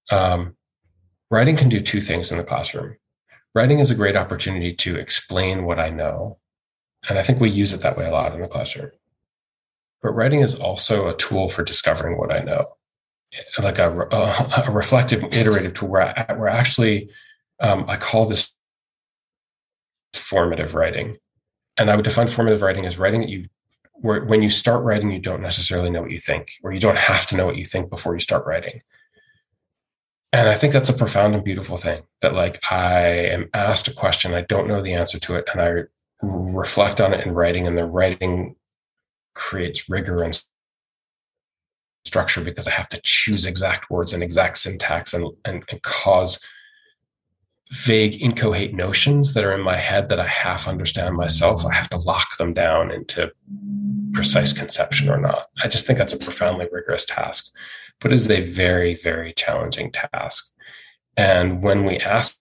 [0.10, 0.56] um,
[1.30, 2.98] writing can do two things in the classroom.
[3.54, 6.38] Writing is a great opportunity to explain what I know
[7.10, 8.92] and I think we use it that way a lot in the classroom.
[10.02, 12.78] But writing is also a tool for discovering what I know,
[13.62, 17.10] like a, a, a reflective, iterative tool where, I, where actually
[17.60, 18.52] um, I call this
[20.14, 21.18] formative writing.
[21.78, 23.46] And I would define formative writing as writing that you,
[23.94, 26.98] where when you start writing, you don't necessarily know what you think, or you don't
[26.98, 28.82] have to know what you think before you start writing.
[30.34, 33.94] And I think that's a profound and beautiful thing that, like, I am asked a
[33.94, 37.68] question, I don't know the answer to it, and I reflect on it in writing,
[37.68, 38.56] and the writing
[39.34, 40.42] creates rigor and
[42.12, 46.42] structure because I have to choose exact words and exact syntax and, and, and cause
[47.72, 51.66] vague, incoherent notions that are in my head that I half understand myself.
[51.66, 53.32] I have to lock them down into
[54.12, 55.48] precise conception or not.
[55.64, 57.50] I just think that's a profoundly rigorous task,
[58.02, 60.52] but it is a very, very challenging task.
[61.16, 62.38] And when we ask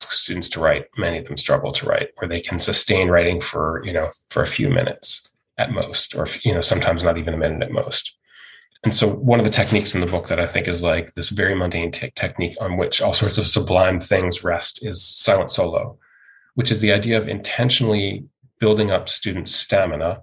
[0.00, 3.82] students to write, many of them struggle to write, where they can sustain writing for,
[3.84, 7.38] you know, for a few minutes at most, or, you know, sometimes not even a
[7.38, 8.14] minute at most.
[8.84, 11.30] And so one of the techniques in the book that I think is like this
[11.30, 15.98] very mundane te- technique on which all sorts of sublime things rest is silent solo,
[16.54, 18.24] which is the idea of intentionally
[18.60, 20.22] building up students' stamina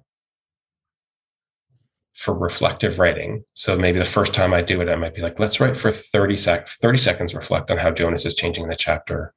[2.14, 3.44] for reflective writing.
[3.56, 5.92] So maybe the first time I do it, I might be like, let's write for
[5.92, 9.34] 30 sec 30 seconds, reflect on how Jonas is changing the chapter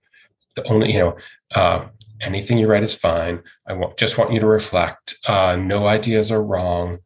[0.56, 1.16] the only you know
[1.54, 1.86] uh,
[2.20, 3.42] anything you write is fine.
[3.66, 5.16] I want, just want you to reflect.
[5.26, 6.98] Uh, no ideas are wrong.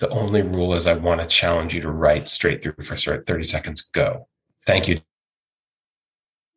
[0.00, 3.44] The only rule is i want to challenge you to write straight through for 30
[3.44, 3.82] seconds.
[3.82, 4.28] Go.
[4.66, 5.00] Thank you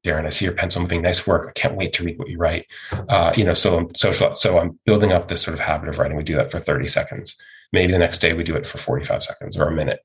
[0.07, 0.25] darren.
[0.25, 1.01] I see your pencil moving.
[1.01, 1.47] Nice work.
[1.49, 2.65] I can't wait to read what you write.
[3.09, 5.99] Uh, you know so i'm social so i'm building up this sort of habit of
[5.99, 6.17] writing.
[6.17, 7.37] We do that for 30 seconds.
[7.73, 9.99] Maybe the next day we do it for 45 seconds or a minute.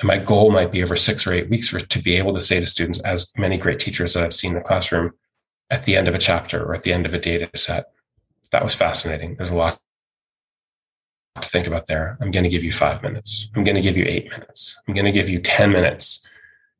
[0.00, 2.40] And my goal might be over six or eight weeks for to be able to
[2.40, 5.12] say to students as many great teachers that i've seen in the classroom
[5.70, 7.92] at the end of a chapter or at the end of a data set.
[8.52, 9.36] That was fascinating.
[9.36, 9.80] There's a lot
[11.40, 12.16] to think about there.
[12.20, 13.48] I'm going to give you five minutes.
[13.54, 14.78] I'm going to give you eight minutes.
[14.86, 16.24] I'm going to give you 10 minutes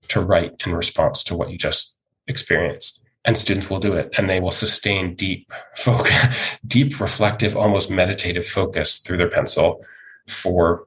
[0.08, 1.96] to write in response to what you just
[2.26, 3.02] experienced.
[3.24, 6.14] And students will do it and they will sustain deep focus,
[6.66, 9.84] deep reflective, almost meditative focus through their pencil
[10.26, 10.86] for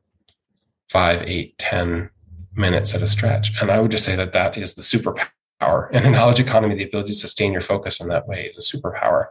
[0.90, 2.10] five, eight, ten
[2.56, 3.54] minutes at a stretch.
[3.62, 5.28] And I would just say that that is the superpower
[5.62, 5.90] power.
[5.94, 8.78] In a knowledge economy, the ability to sustain your focus in that way is a
[8.78, 9.28] superpower.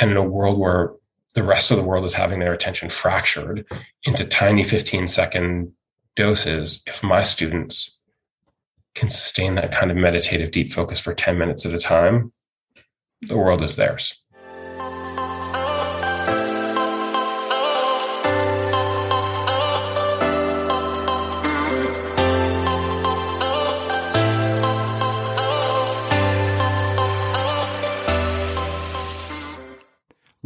[0.00, 0.92] And in a world where
[1.34, 3.66] the rest of the world is having their attention fractured
[4.04, 5.72] into tiny 15 second
[6.14, 7.98] doses, if my students
[8.94, 12.32] can sustain that kind of meditative deep focus for 10 minutes at a time,
[13.20, 14.14] the world is theirs.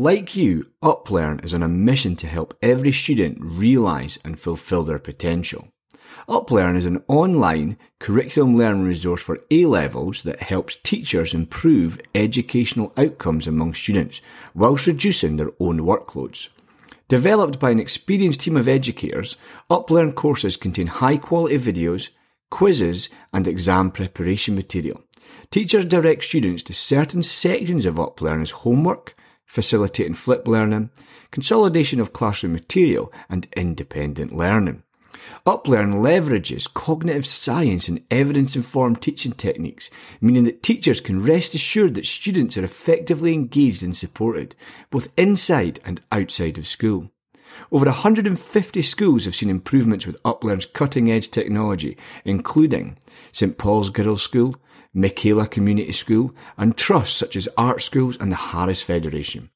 [0.01, 4.99] Like you, UpLearn is on a mission to help every student realise and fulfil their
[4.99, 5.69] potential.
[6.27, 12.95] UpLearn is an online curriculum learning resource for A levels that helps teachers improve educational
[12.97, 14.23] outcomes among students
[14.55, 16.49] whilst reducing their own workloads.
[17.09, 19.37] Developed by an experienced team of educators,
[19.71, 22.09] UpLearn courses contain high quality videos,
[22.51, 25.05] quizzes, and exam preparation material.
[25.51, 29.15] Teachers direct students to certain sections of UpLearn as homework,
[29.51, 30.89] facilitating flip learning,
[31.33, 34.81] consolidation of classroom material, and independent learning.
[35.45, 39.91] UpLearn leverages cognitive science and evidence informed teaching techniques,
[40.21, 44.55] meaning that teachers can rest assured that students are effectively engaged and supported,
[44.89, 47.11] both inside and outside of school.
[47.73, 52.97] Over 150 schools have seen improvements with UpLearn's cutting edge technology, including
[53.33, 54.55] St Paul's Girls' School,
[54.93, 59.51] Michaela Community School, and trusts such as Ark Schools and the Harris Federation.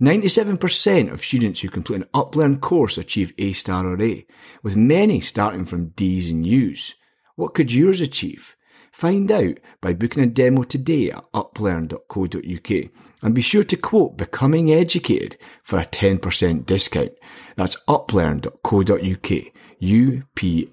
[0.00, 4.26] 97% of students who complete an UpLearn course achieve A star or A,
[4.62, 6.94] with many starting from D's and U's.
[7.36, 8.56] What could yours achieve?
[8.92, 12.90] Find out by booking a demo today at uplearn.co.uk
[13.22, 17.12] and be sure to quote Becoming Educated for a 10% discount.
[17.56, 20.72] That's uplearn.co.uk, U-P-L-E-A-R-N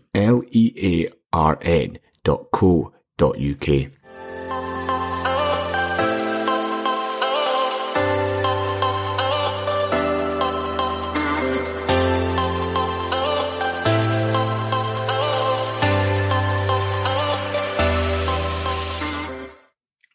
[2.24, 3.70] dot co dot uk.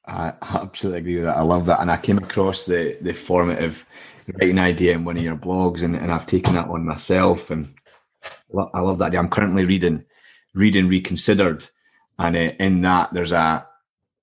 [0.06, 1.38] I absolutely agree with that.
[1.38, 1.80] I love that.
[1.80, 3.86] And I came across the the formative
[4.34, 7.72] writing idea in one of your blogs and, and I've taken that on myself and
[8.74, 9.16] I love that.
[9.16, 10.04] I'm currently reading
[10.52, 11.64] reading Reconsidered
[12.18, 13.66] and uh, in that there's a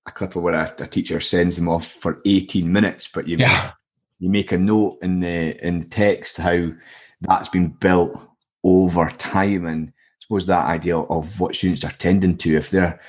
[0.06, 3.38] a clip of where a, a, teacher sends them off for 18 minutes, but you
[3.38, 3.72] yeah.
[4.18, 6.70] you make a note in the in the text how
[7.22, 8.16] that's been built
[8.62, 13.00] over time and I suppose that idea of what students are tending to if they're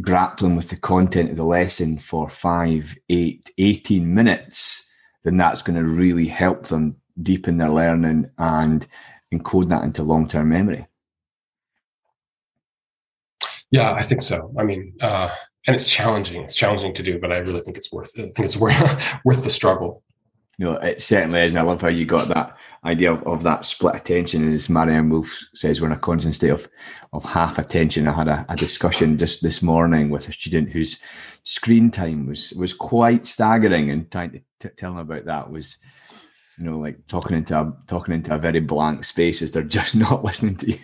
[0.00, 4.88] grappling with the content of the lesson for five, eight, 18 minutes,
[5.22, 8.86] then that's going to really help them deepen their learning and
[9.32, 10.86] encode that into long term memory.
[13.74, 14.54] Yeah, I think so.
[14.56, 15.30] I mean, uh,
[15.66, 16.40] and it's challenging.
[16.40, 18.16] It's challenging to do, but I really think it's worth.
[18.16, 18.26] It.
[18.26, 20.04] I think it's worth worth the struggle.
[20.58, 23.42] You know, it certainly is, and I love how you got that idea of, of
[23.42, 24.52] that split attention.
[24.52, 26.68] As Maryanne Wolf says, we're in a constant state of
[27.12, 28.06] of half attention.
[28.06, 31.00] I had a, a discussion just this morning with a student whose
[31.42, 35.78] screen time was was quite staggering, and trying to t- tell them about that was,
[36.60, 39.96] you know, like talking into a, talking into a very blank space as they're just
[39.96, 40.78] not listening to you.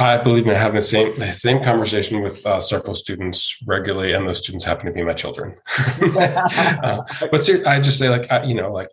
[0.00, 4.26] I believe in having the same the same conversation with uh, circle students regularly, and
[4.26, 5.56] those students happen to be my children.
[6.02, 8.88] uh, but ser- I just say, like, I, you know, like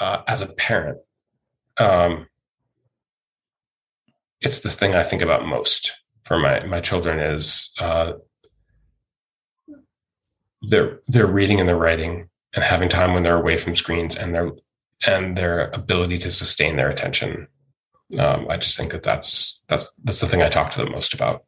[0.00, 0.98] uh, as a parent,
[1.78, 2.26] um,
[4.40, 8.14] it's the thing I think about most for my my children is uh,
[10.62, 14.34] their their reading and their writing and having time when they're away from screens and
[14.34, 14.50] their
[15.06, 17.46] and their ability to sustain their attention
[18.18, 21.14] um, I just think that that's that's that's the thing I talk to them most
[21.14, 21.44] about.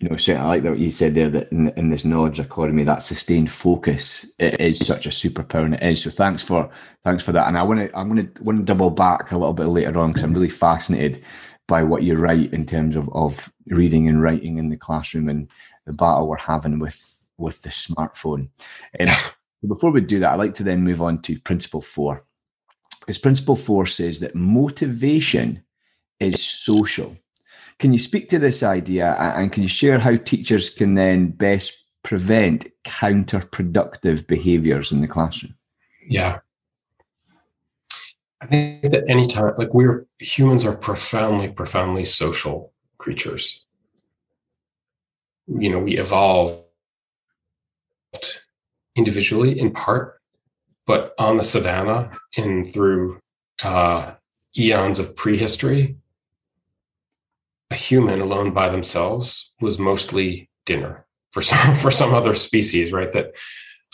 [0.00, 2.82] You know, I like that what you said there that in, in this knowledge economy,
[2.84, 6.02] that sustained focus it is such a superpower, and it is.
[6.02, 6.68] So thanks for
[7.04, 7.46] thanks for that.
[7.46, 9.98] And I want to I'm going to want to double back a little bit later
[9.98, 11.22] on because I'm really fascinated
[11.66, 15.48] by what you write in terms of of reading and writing in the classroom and
[15.86, 18.48] the battle we're having with with the smartphone.
[18.98, 19.10] And
[19.66, 22.22] before we do that, I'd like to then move on to principle four.
[23.00, 25.62] Because principle four says that motivation
[26.20, 27.16] is social.
[27.78, 31.72] Can you speak to this idea and can you share how teachers can then best
[32.02, 35.54] prevent counterproductive behaviors in the classroom?
[36.06, 36.38] Yeah.
[38.40, 43.64] I think that anytime, like we're humans are profoundly, profoundly social creatures.
[45.46, 46.62] You know, we evolved
[48.96, 50.20] individually in part,
[50.86, 53.18] but on the savannah and through
[53.62, 54.12] uh,
[54.56, 55.96] eons of prehistory,
[57.74, 63.12] a human alone by themselves was mostly dinner for some for some other species, right?
[63.12, 63.32] That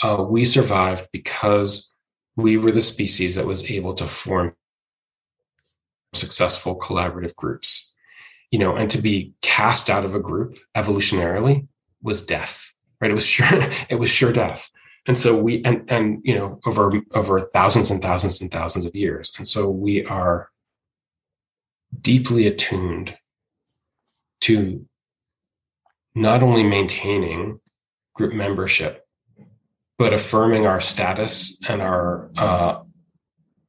[0.03, 1.91] uh, we survived because
[2.37, 4.55] we were the species that was able to form
[6.15, 7.93] successful collaborative groups.
[8.51, 11.69] You know, and to be cast out of a group evolutionarily
[12.03, 13.11] was death, right?
[13.11, 13.49] It was sure
[13.89, 14.71] it was sure death.
[15.07, 18.95] And so we and and you know over over thousands and thousands and thousands of
[18.95, 19.33] years.
[19.39, 20.51] And so we are
[22.03, 23.17] deeply attuned
[24.41, 24.87] to
[26.15, 27.61] not only maintaining
[28.15, 29.07] group membership,
[29.99, 32.81] but affirming our status and our uh,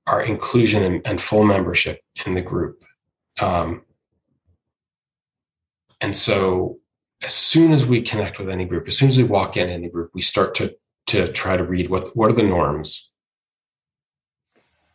[0.07, 2.83] our inclusion and, and, full membership in the group.
[3.39, 3.83] Um,
[6.01, 6.79] and so
[7.21, 9.89] as soon as we connect with any group, as soon as we walk in any
[9.89, 10.75] group, we start to
[11.07, 13.11] to try to read what what are the norms,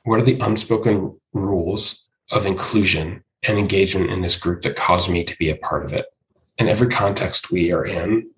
[0.04, 5.24] what are the unspoken rules of inclusion and engagement in this group that caused me
[5.24, 6.06] to be a part of it.
[6.58, 8.30] And every context we are in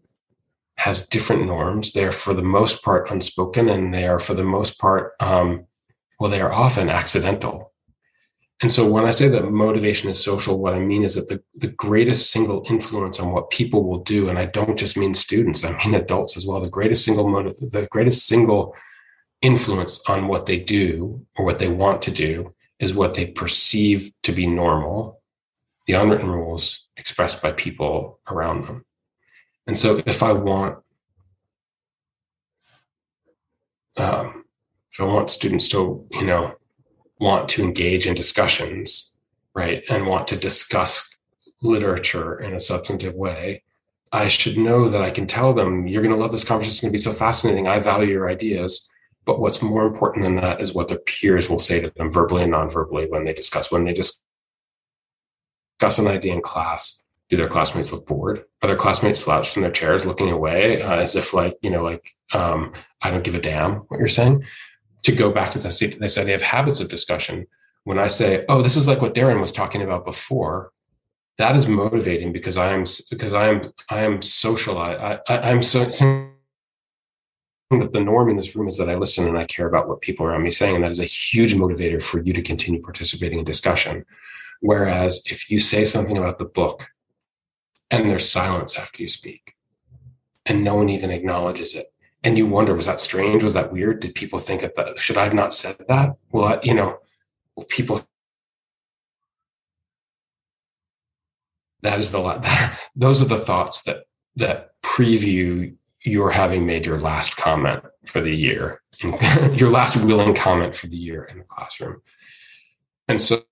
[0.77, 1.93] has different norms.
[1.93, 5.67] They are for the most part unspoken, and they are for the most part, um,
[6.21, 7.73] well, they are often accidental.
[8.61, 11.41] And so when I say that motivation is social, what I mean is that the,
[11.55, 15.65] the greatest single influence on what people will do, and I don't just mean students,
[15.65, 18.75] I mean adults as well, the greatest single motive, the greatest single
[19.43, 24.13] influence on what they do or what they want to do is what they perceive
[24.23, 25.21] to be normal,
[25.87, 28.85] the unwritten rules expressed by people around them.
[29.67, 30.79] And so if I want
[33.97, 34.45] um,
[34.93, 36.55] if I want students to, you know,
[37.21, 39.13] want to engage in discussions,
[39.55, 41.09] right, and want to discuss
[41.63, 43.63] literature in a substantive way,
[44.13, 46.71] I should know that I can tell them, you're going to love this conversation.
[46.71, 47.67] It's going to be so fascinating.
[47.69, 48.89] I value your ideas.
[49.29, 52.43] But what's more important than that is what their peers will say to them verbally
[52.43, 53.71] and non-verbally when they discuss.
[53.71, 54.21] When they discuss
[55.99, 58.45] an idea in class, do their classmates look bored?
[58.63, 61.85] Are their classmates slouched in their chairs looking away uh, as if like, you know,
[61.85, 62.73] like, um,
[63.03, 64.45] I don't give a damn what you're saying?
[65.03, 67.47] to go back to this, they idea of habits of discussion.
[67.85, 70.73] When I say, "Oh, this is like what Darren was talking about before,"
[71.39, 75.01] that is motivating because I am because I am I am socialized.
[75.01, 75.89] I, I, am so
[77.71, 80.01] that the norm in this room is that I listen and I care about what
[80.01, 83.39] people around me saying, and that is a huge motivator for you to continue participating
[83.39, 84.05] in discussion.
[84.61, 86.89] Whereas if you say something about the book
[87.91, 89.55] and there's silence after you speak,
[90.47, 91.93] and no one even acknowledges it,
[92.25, 93.45] and you wonder was that strange?
[93.45, 94.01] Was that weird?
[94.01, 96.17] Did people think that should i have not said that?
[96.33, 96.99] Well you know
[97.69, 98.05] people
[101.83, 104.05] that is the lot that, those are the thoughts that
[104.37, 105.75] that preview
[106.05, 108.81] your having made your last comment for the year
[109.55, 112.01] your last willing comment for the year in the classroom
[113.09, 113.43] and so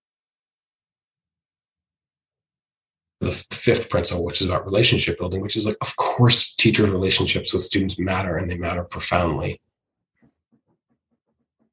[3.21, 7.53] the fifth principle, which is about relationship building, which is like, of course, teachers' relationships
[7.53, 9.61] with students matter and they matter profoundly.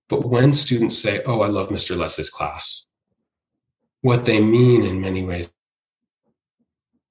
[0.07, 1.97] But when students say, Oh, I love Mr.
[1.97, 2.85] Leslie's class,
[4.01, 5.51] what they mean in many ways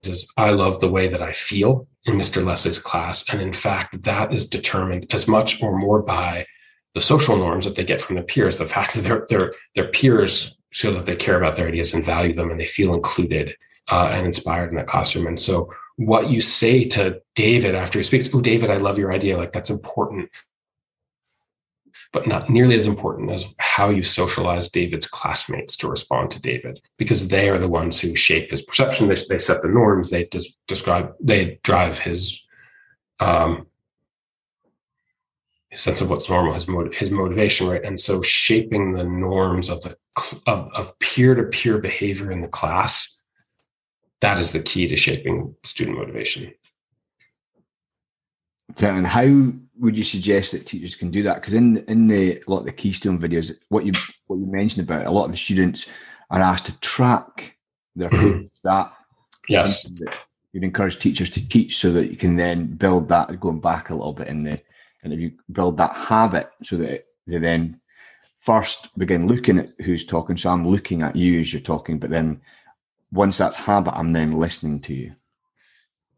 [0.02, 2.44] is, I love the way that I feel in Mr.
[2.44, 3.24] Leslie's class.
[3.30, 6.46] And in fact, that is determined as much or more by
[6.94, 9.88] the social norms that they get from their peers, the fact that their, their, their
[9.88, 13.54] peers show that they care about their ideas and value them and they feel included
[13.90, 15.26] uh, and inspired in that classroom.
[15.26, 19.12] And so, what you say to David after he speaks, "Oh, David, I love your
[19.12, 20.30] idea," like that's important,
[22.12, 26.80] but not nearly as important as how you socialize David's classmates to respond to David,
[26.98, 29.08] because they are the ones who shape his perception.
[29.08, 30.10] They, they set the norms.
[30.10, 31.14] They des- describe.
[31.20, 32.42] They drive his.
[33.20, 33.66] Um,
[35.70, 37.82] his sense of what's normal, his, motiv- his motivation, right?
[37.82, 39.96] And so shaping the norms of the
[40.46, 43.16] of, of peer-to-peer behavior in the class
[44.20, 46.52] that is the key to shaping student motivation.
[48.78, 49.52] And how
[49.82, 51.34] would you suggest that teachers can do that?
[51.34, 53.92] Because in in the a lot of the Keystone videos, what you
[54.28, 55.90] what you mentioned about a lot of the students
[56.30, 57.58] are asked to track
[57.96, 58.46] their mm-hmm.
[58.64, 58.92] that.
[59.48, 59.86] Yes,
[60.52, 63.94] you'd encourage teachers to teach so that you can then build that going back a
[63.94, 64.60] little bit in the
[65.02, 67.80] and if you build that habit so that they then
[68.38, 70.36] first begin looking at who's talking.
[70.36, 72.40] So I'm looking at you as you're talking, but then
[73.12, 75.14] once that's habit, I'm then listening to you.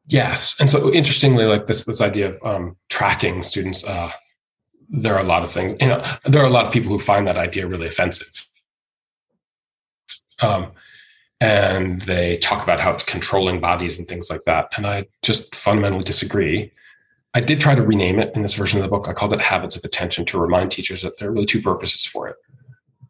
[0.06, 4.10] Yes, and so interestingly, like this this idea of um, tracking students, uh,
[4.90, 5.80] there are a lot of things.
[5.80, 8.46] You know, there are a lot of people who find that idea really offensive,
[10.40, 10.72] um,
[11.40, 14.68] and they talk about how it's controlling bodies and things like that.
[14.76, 16.70] And I just fundamentally disagree.
[17.32, 19.08] I did try to rename it in this version of the book.
[19.08, 22.04] I called it Habits of Attention to remind teachers that there are really two purposes
[22.04, 22.36] for it.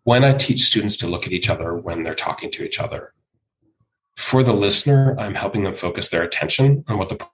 [0.04, 3.12] When I teach students to look at each other when they're talking to each other,
[4.16, 7.24] for the listener, I'm helping them focus their attention on what the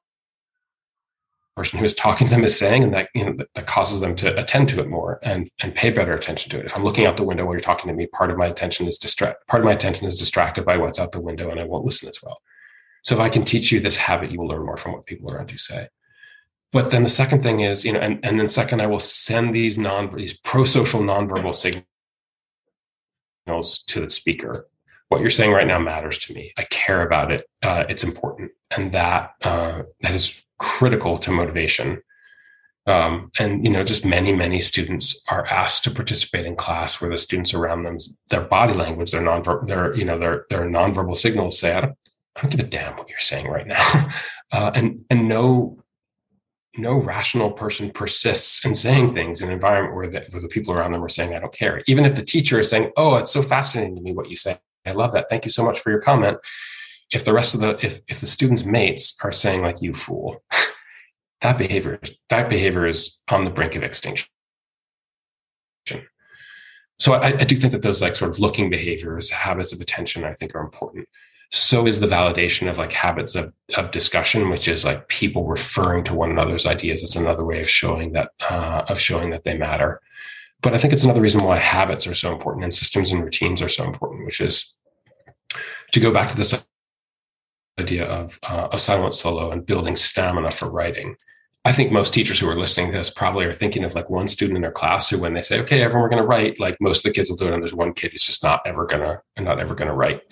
[1.57, 4.17] person who is talking to them is saying, and that you know that causes them
[4.17, 6.67] to attend to it more and and pay better attention to it.
[6.67, 8.89] If I'm looking out the window while you're talking to me, part of my attention
[8.89, 9.47] is distract.
[9.47, 12.09] Part of my attention is distracted by what's out the window, and I won't listen
[12.09, 12.41] as well.
[13.03, 15.33] So if I can teach you this habit, you will learn more from what people
[15.33, 15.89] around you say.
[16.73, 19.55] But then the second thing is, you know, and, and then second, I will send
[19.55, 21.85] these non these pro-social nonverbal signals
[23.89, 24.69] to the speaker
[25.11, 26.53] what you're saying right now matters to me.
[26.57, 27.45] I care about it.
[27.63, 32.01] Uh, it's important, and that uh, that is critical to motivation.
[32.87, 37.11] Um, and you know, just many many students are asked to participate in class where
[37.11, 37.99] the students around them,
[38.31, 41.99] their body language, their non, their you know, their their nonverbal signals say, I don't,
[42.37, 44.09] I don't give a damn what you're saying right now.
[44.53, 45.81] Uh, and and no
[46.77, 50.75] no rational person persists in saying things in an environment where the, where the people
[50.75, 51.85] around them are saying, I don't care.
[51.87, 54.59] Even if the teacher is saying, Oh, it's so fascinating to me what you say.
[54.87, 55.29] I love that.
[55.29, 56.39] Thank you so much for your comment.
[57.13, 60.43] If the rest of the if if the students' mates are saying like you fool,
[61.41, 64.29] that behavior that behavior is on the brink of extinction.
[66.99, 70.23] So I, I do think that those like sort of looking behaviors, habits of attention,
[70.23, 71.09] I think are important
[71.51, 76.05] so is the validation of like habits of, of discussion which is like people referring
[76.05, 79.57] to one another's ideas it's another way of showing that uh, of showing that they
[79.57, 80.01] matter
[80.63, 83.63] but i think it's another reason why habits are so important and systems and routines
[83.63, 84.75] are so important which is
[85.93, 86.55] to go back to this
[87.79, 91.17] idea of uh, of silent solo and building stamina for writing
[91.63, 94.29] I think most teachers who are listening to this probably are thinking of like one
[94.29, 96.79] student in their class who, when they say, "Okay, everyone, we're going to write," like
[96.81, 98.87] most of the kids will do it, and there's one kid who's just not ever
[98.87, 100.23] gonna, not ever gonna write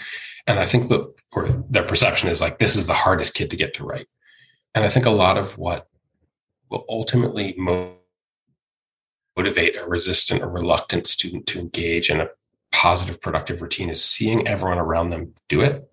[0.48, 3.56] and I think that or their perception is like this is the hardest kid to
[3.56, 4.08] get to write.
[4.74, 5.86] And I think a lot of what
[6.70, 7.97] will ultimately motivate
[9.46, 12.28] a resistant or reluctant student to engage in a
[12.72, 15.90] positive, productive routine is seeing everyone around them do it.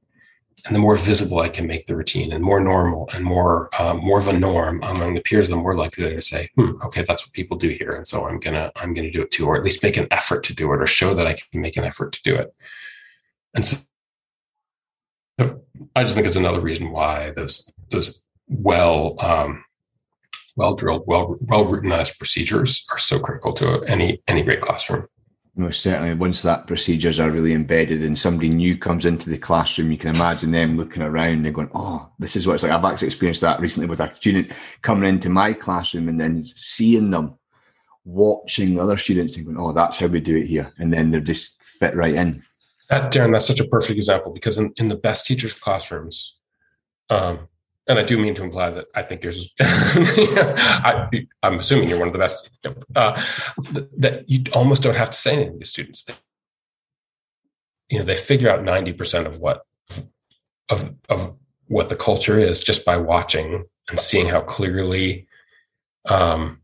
[0.65, 3.97] And the more visible I can make the routine and more normal and more um,
[3.97, 7.03] more of a norm among the peers, the more likely they're to say, hmm, okay,
[7.03, 7.91] that's what people do here.
[7.91, 10.43] And so I'm gonna I'm gonna do it too, or at least make an effort
[10.45, 12.55] to do it or show that I can make an effort to do it.
[13.53, 13.77] And so
[15.95, 19.63] I just think it's another reason why those those well um,
[20.55, 25.07] well drilled, well well routinized procedures are so critical to any any great classroom.
[25.57, 26.13] No, certainly.
[26.13, 30.13] Once that procedures are really embedded and somebody new comes into the classroom, you can
[30.13, 33.41] imagine them looking around and going, "Oh, this is what it's like." I've actually experienced
[33.41, 34.51] that recently with a student
[34.81, 37.37] coming into my classroom and then seeing them
[38.03, 41.21] watching other students and going, "Oh, that's how we do it here," and then they're
[41.21, 42.43] just fit right in.
[42.89, 46.35] That Darren, that's such a perfect example because in, in the best teachers' classrooms,
[47.09, 47.47] um,
[47.87, 49.53] and I do mean to imply that I think yours is.
[49.59, 51.09] I,
[51.43, 52.49] am assuming you're one of the best.
[52.95, 53.21] Uh,
[53.97, 56.03] that you almost don't have to say anything to students.
[56.03, 56.15] They,
[57.89, 59.61] you know, they figure out ninety percent of what
[60.69, 61.35] of of
[61.67, 65.27] what the culture is just by watching and seeing how clearly
[66.05, 66.61] um,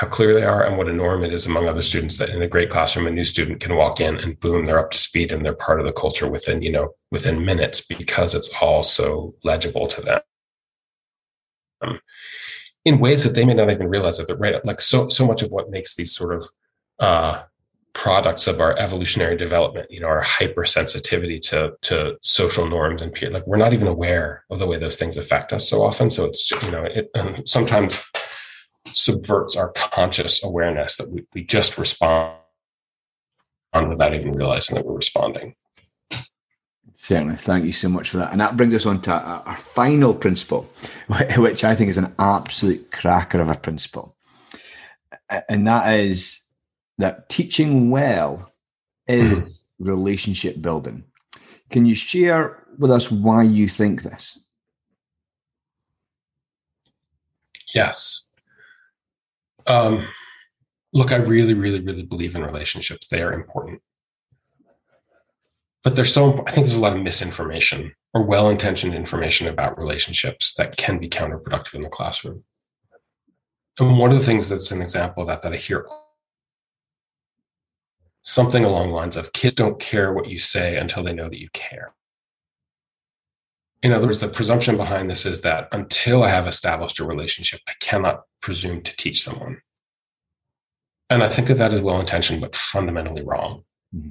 [0.00, 2.40] how clear they are and what a norm it is among other students that in
[2.40, 5.30] a great classroom a new student can walk in and boom they're up to speed
[5.30, 9.34] and they're part of the culture within you know within minutes because it's all so
[9.44, 10.20] legible to them.
[11.82, 12.00] Um,
[12.86, 15.42] in ways that they may not even realize that they're right like so so much
[15.42, 16.46] of what makes these sort of
[16.98, 17.42] uh,
[17.92, 23.28] products of our evolutionary development you know our hypersensitivity to to social norms and peer
[23.28, 26.08] like we're not even aware of the way those things affect us so often.
[26.08, 27.10] So it's you know it
[27.46, 28.02] sometimes
[28.86, 32.34] subverts our conscious awareness that we, we just respond
[33.88, 35.54] without even realizing that we're responding.
[36.96, 37.36] Certainly.
[37.36, 38.30] Thank you so much for that.
[38.30, 40.68] And that brings us on to our final principle,
[41.36, 44.16] which I think is an absolute cracker of a principle.
[45.48, 46.42] And that is
[46.98, 48.52] that teaching well
[49.08, 49.84] is mm-hmm.
[49.88, 51.04] relationship building.
[51.70, 54.38] Can you share with us why you think this?
[57.74, 58.24] Yes.
[59.70, 60.08] Um,
[60.92, 63.06] look, I really, really, really believe in relationships.
[63.06, 63.82] They are important.
[65.84, 69.78] But there's so, I think there's a lot of misinformation or well intentioned information about
[69.78, 72.42] relationships that can be counterproductive in the classroom.
[73.78, 75.86] And one of the things that's an example of that that I hear
[78.22, 81.40] something along the lines of kids don't care what you say until they know that
[81.40, 81.94] you care.
[83.82, 87.60] In other words, the presumption behind this is that until I have established a relationship,
[87.66, 89.62] I cannot presume to teach someone.
[91.08, 93.64] And I think that that is well intentioned, but fundamentally wrong.
[93.94, 94.10] Mm-hmm.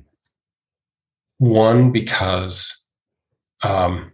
[1.37, 2.81] One, because
[3.61, 4.13] um,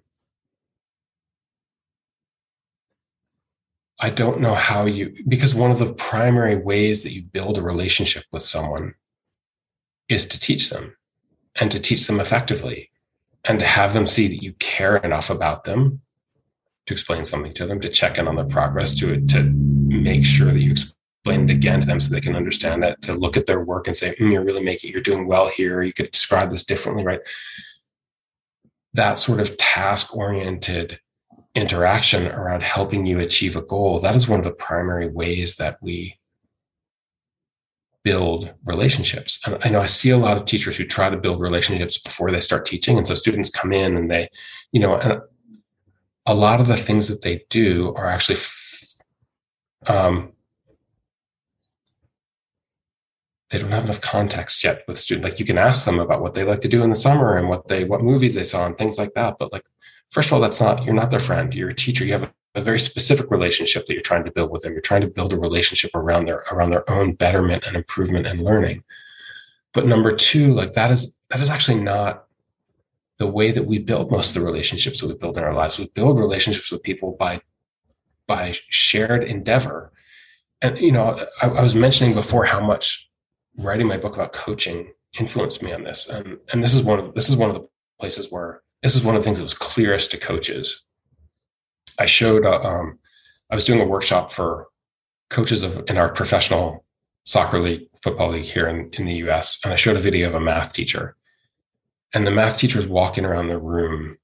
[3.99, 7.64] I don't know how you, because one of the primary ways that you build a
[7.64, 8.95] relationship with someone
[10.10, 10.97] is to teach them
[11.56, 12.91] and to teach them effectively
[13.47, 16.01] and to have them see that you care enough about them
[16.87, 20.51] to explain something to them, to check in on their progress, to to make sure
[20.51, 23.45] that you explain it again to them so they can understand that, to look at
[23.45, 25.81] their work and say, mm, "You're really making, you're doing well here.
[25.81, 27.21] You could describe this differently, right?"
[28.93, 30.99] That sort of task-oriented
[31.55, 33.99] interaction around helping you achieve a goal.
[33.99, 36.17] That is one of the primary ways that we
[38.06, 39.39] build relationships.
[39.45, 42.32] And I know I see a lot of teachers who try to build relationships before
[42.32, 42.97] they start teaching.
[42.97, 44.30] And so students come in and they,
[44.72, 45.22] you know, and
[46.28, 48.38] a lot of the things that they do are actually,
[49.88, 50.34] um,
[53.49, 55.28] they don't have enough context yet with students.
[55.28, 57.49] Like you can ask them about what they like to do in the summer and
[57.49, 59.38] what they what movies they saw and things like that.
[59.39, 59.66] But like,
[60.12, 61.53] first of all, that's not you're not their friend.
[61.53, 62.06] You're a teacher.
[62.06, 64.74] You have a, very specific relationship that you're trying to build with them.
[64.74, 68.41] You're trying to build a relationship around their around their own betterment and improvement and
[68.41, 68.84] learning.
[69.74, 72.26] But number two, like that is that is actually not
[73.18, 75.80] the way that we build most of the relationships that we build in our lives.
[75.80, 77.41] We build relationships with people by
[78.28, 79.91] by shared endeavor.
[80.62, 83.10] And you know, I, I was mentioning before how much
[83.58, 86.08] writing my book about coaching influenced me on this.
[86.08, 87.68] And and this is one of this is one of the
[87.99, 90.82] places where this is one of the things that was clearest to coaches.
[91.99, 92.99] I showed uh, um,
[93.49, 94.67] I was doing a workshop for
[95.29, 96.86] coaches of in our professional
[97.25, 100.36] soccer league, football league here in, in the US, and I showed a video of
[100.36, 101.15] a math teacher
[102.15, 104.17] and the math teacher was walking around the room,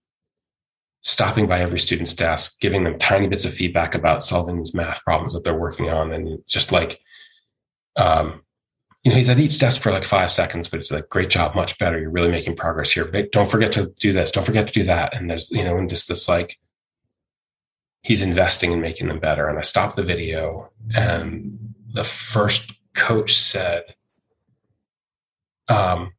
[1.02, 5.04] stopping by every student's desk, giving them tiny bits of feedback about solving these math
[5.04, 6.14] problems that they're working on.
[6.14, 7.02] And just like,
[7.98, 8.44] um,
[9.04, 11.54] you know, he's at each desk for like five seconds, but it's like, great job,
[11.54, 12.00] much better.
[12.00, 13.04] You're really making progress here.
[13.04, 14.32] But don't forget to do this.
[14.32, 15.14] Don't forget to do that.
[15.14, 16.58] And there's, you know, and just this like,
[18.02, 19.48] he's investing in making them better.
[19.48, 21.58] And I stopped the video and
[21.94, 23.84] the first coach said,
[25.68, 26.14] um,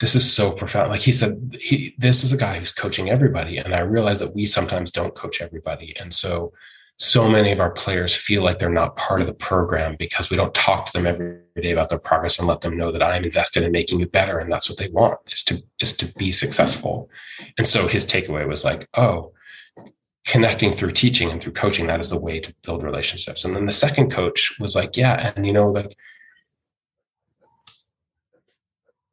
[0.00, 0.90] this is so profound.
[0.90, 3.58] Like he said, he, this is a guy who's coaching everybody.
[3.58, 5.94] And I realize that we sometimes don't coach everybody.
[5.98, 6.52] And so,
[7.00, 10.36] so many of our players feel like they're not part of the program because we
[10.36, 13.24] don't talk to them every day about their progress and let them know that I'm
[13.24, 14.38] invested in making you better.
[14.38, 17.08] And that's what they want is to, is to be successful.
[17.56, 19.32] And so his takeaway was like, oh,
[20.28, 23.44] connecting through teaching and through coaching, that is the way to build relationships.
[23.44, 25.32] And then the second coach was like, yeah.
[25.34, 25.96] And you know, like,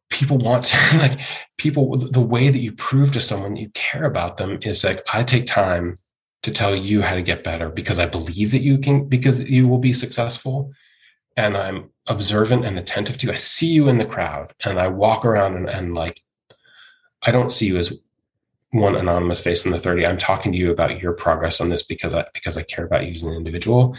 [0.09, 1.19] people want to like
[1.57, 5.23] people the way that you prove to someone you care about them is like i
[5.23, 5.97] take time
[6.41, 9.67] to tell you how to get better because i believe that you can because you
[9.67, 10.71] will be successful
[11.35, 14.87] and i'm observant and attentive to you i see you in the crowd and i
[14.87, 16.21] walk around and, and like
[17.23, 17.91] i don't see you as
[18.75, 21.83] one anonymous face in the 30 i'm talking to you about your progress on this
[21.83, 23.95] because i because i care about you as an individual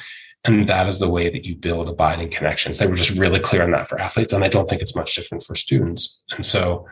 [0.46, 2.78] and that is the way that you build abiding connections.
[2.78, 4.32] They were just really clear on that for athletes.
[4.32, 6.20] And I don't think it's much different for students.
[6.30, 6.86] And so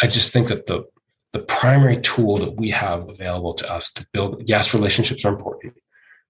[0.00, 0.84] I just think that the,
[1.32, 5.74] the primary tool that we have available to us to build, yes, relationships are important.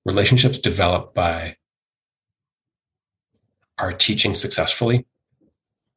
[0.04, 1.56] Relationships developed by
[3.78, 5.06] our teaching successfully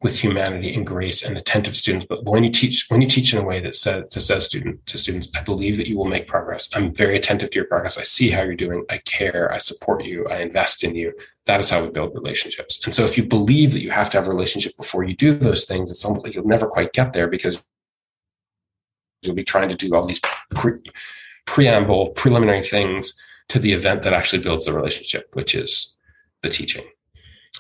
[0.02, 2.08] with humanity and grace and attentive students.
[2.08, 4.84] But when you teach, when you teach in a way that says to says student
[4.88, 6.70] to students, I believe that you will make progress.
[6.74, 7.98] I'm very attentive to your progress.
[7.98, 8.84] I see how you're doing.
[8.90, 9.52] I care.
[9.52, 10.28] I support you.
[10.28, 11.14] I invest in you.
[11.46, 12.82] That is how we build relationships.
[12.84, 15.36] And so if you believe that you have to have a relationship before you do
[15.36, 17.62] those things, it's almost like you'll never quite get there because
[19.22, 20.80] you'll be trying to do all these pre-
[21.46, 23.14] preamble, preliminary things
[23.50, 25.96] to the event that actually builds the relationship, which is
[26.42, 26.86] the teaching.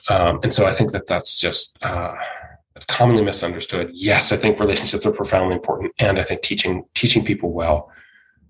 [0.09, 2.15] Um, and so I think that that's just uh,
[2.75, 3.91] it's commonly misunderstood.
[3.93, 7.91] Yes, I think relationships are profoundly important, and I think teaching teaching people well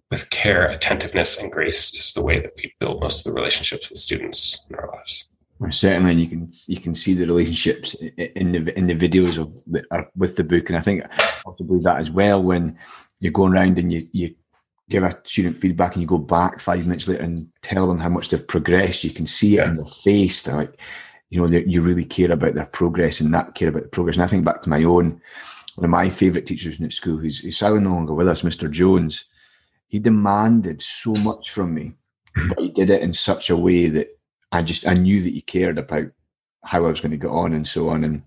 [0.09, 3.89] with care, attentiveness, and grace is the way that we build most of the relationships
[3.89, 5.25] with students in our lives.
[5.69, 9.53] Certainly, and you can you can see the relationships in the in the videos of
[9.65, 11.03] the, uh, with the book, and I think
[11.43, 12.77] possibly that as well when
[13.19, 14.35] you're going around and you you
[14.89, 18.09] give a student feedback and you go back five minutes later and tell them how
[18.09, 19.03] much they've progressed.
[19.03, 19.69] You can see it yeah.
[19.69, 20.41] in their face.
[20.43, 20.81] They're like,
[21.31, 24.17] you know, you really care about their progress and that care about the progress.
[24.17, 25.21] And I think back to my own,
[25.75, 28.69] one of my favourite teachers at school, who's, who's sadly no longer with us, Mr.
[28.69, 29.25] Jones.
[29.87, 31.93] He demanded so much from me,
[32.49, 34.09] but he did it in such a way that
[34.51, 36.07] I just I knew that he cared about
[36.63, 38.03] how I was going to get on and so on.
[38.03, 38.23] And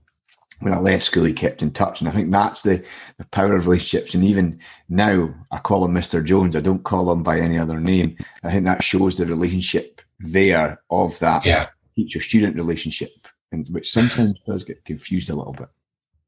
[0.61, 2.85] when I left school, he kept in touch, and I think that's the
[3.17, 4.15] the power of relationships.
[4.15, 6.55] And even now, I call him Mister Jones.
[6.55, 8.17] I don't call him by any other name.
[8.43, 13.11] I think that shows the relationship there of that yeah teacher student relationship,
[13.53, 15.68] and which sometimes does get confused a little bit.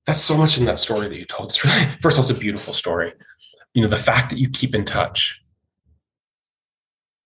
[0.06, 1.50] That's so much in that story that you told.
[1.50, 3.12] It's really first of all, it's a beautiful story.
[3.74, 5.42] You know, the fact that you keep in touch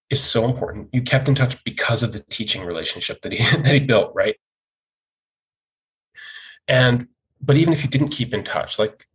[0.08, 0.88] is so important.
[0.92, 4.36] You kept in touch because of the teaching relationship that he that he built, right?
[6.66, 7.08] And
[7.40, 9.06] but even if you didn't keep in touch, like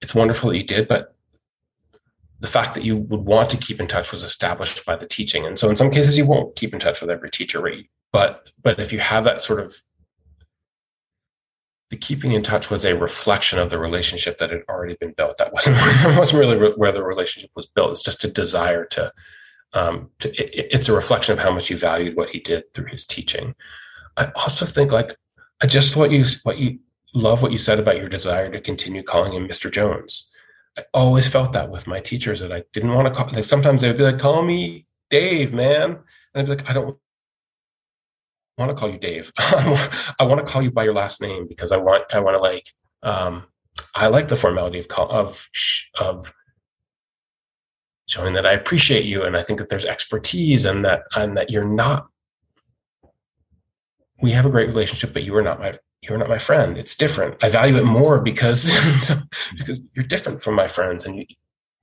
[0.00, 1.14] it's wonderful that you did, but
[2.40, 5.44] the fact that you would want to keep in touch was established by the teaching.
[5.44, 7.88] And so in some cases you won't keep in touch with every teacher, right?
[8.12, 9.76] But but if you have that sort of
[11.90, 15.38] the keeping in touch was a reflection of the relationship that had already been built.
[15.38, 17.92] That wasn't that wasn't really where the relationship was built.
[17.92, 19.12] It's just a desire to.
[19.74, 22.86] Um, to it, it's a reflection of how much you valued what he did through
[22.86, 23.54] his teaching.
[24.16, 25.14] I also think like
[25.60, 26.78] I just what you what you
[27.14, 29.70] love what you said about your desire to continue calling him Mr.
[29.70, 30.30] Jones.
[30.78, 33.30] I always felt that with my teachers that I didn't want to call.
[33.30, 35.98] Like sometimes they would be like, "Call me Dave, man," and
[36.34, 36.96] I'd be like, "I don't
[38.58, 39.32] want to call you Dave.
[39.38, 42.40] I want to call you by your last name because I want I want to
[42.40, 42.68] like
[43.02, 43.44] um,
[43.94, 45.48] I like the formality of call, of
[45.98, 46.32] of
[48.06, 51.50] showing that I appreciate you and I think that there's expertise and that and that
[51.50, 52.08] you're not
[54.20, 56.78] we have a great relationship but you are not my you're not my friend.
[56.78, 57.42] It's different.
[57.42, 58.66] I value it more because
[59.56, 61.26] because you're different from my friends and you,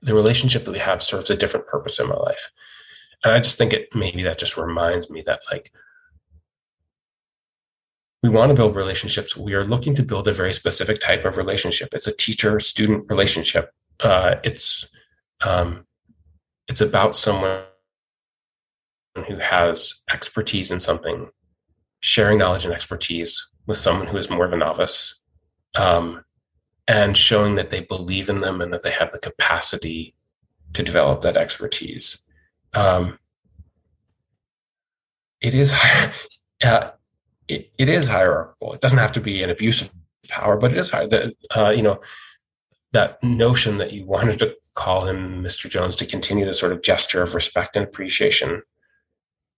[0.01, 2.51] the relationship that we have serves a different purpose in my life.
[3.23, 5.71] And I just think it maybe that just reminds me that like
[8.25, 9.37] we want to build relationships.
[9.37, 11.89] We are looking to build a very specific type of relationship.
[11.93, 13.69] It's a teacher student relationship.
[13.99, 14.89] Uh, it's
[15.41, 15.85] um,
[16.67, 17.61] it's about someone
[19.27, 21.29] who has expertise in something,
[21.99, 25.21] sharing knowledge and expertise with someone who is more of a novice,
[25.75, 26.25] um,
[26.87, 30.15] and showing that they believe in them and that they have the capacity
[30.73, 32.23] to develop that expertise.
[32.73, 33.19] Um,
[35.41, 35.75] it is
[36.63, 36.89] uh,
[37.47, 38.73] it, it is hierarchical.
[38.73, 39.91] It doesn't have to be an abuse of
[40.27, 41.05] power, but it is high.
[41.07, 42.01] That uh, you know
[42.91, 45.69] that notion that you wanted to call him Mr.
[45.69, 48.61] Jones to continue the sort of gesture of respect and appreciation.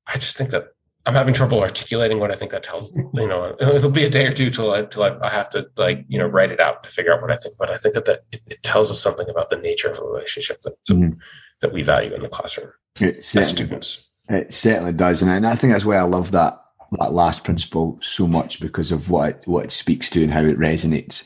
[0.07, 0.69] I just think that
[1.05, 2.93] I'm having trouble articulating what I think that tells.
[2.95, 5.69] You know, it'll be a day or two till I till I, I have to
[5.77, 7.55] like you know write it out to figure out what I think.
[7.57, 10.03] But I think that that it, it tells us something about the nature of a
[10.03, 11.17] relationship that mm-hmm.
[11.61, 14.03] that we value in the classroom it as students.
[14.29, 16.59] It certainly does, and I think that's why I love that
[16.91, 20.43] that last principle so much because of what it, what it speaks to and how
[20.43, 21.23] it resonates.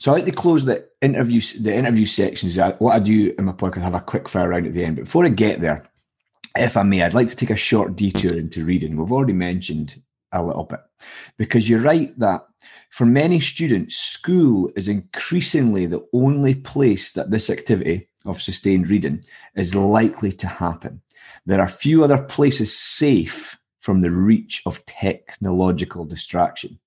[0.00, 2.56] So I like to close the interview the interview sections.
[2.56, 4.96] What I do in my podcast, I have a quick fire round at the end.
[4.96, 5.84] But before I get there,
[6.56, 8.96] if I may, I'd like to take a short detour into reading.
[8.96, 10.02] We've already mentioned
[10.32, 10.80] a little bit
[11.38, 12.42] because you're right that
[12.90, 19.24] for many students, school is increasingly the only place that this activity of sustained reading
[19.56, 21.00] is likely to happen.
[21.46, 26.78] There are few other places safe from the reach of technological distraction.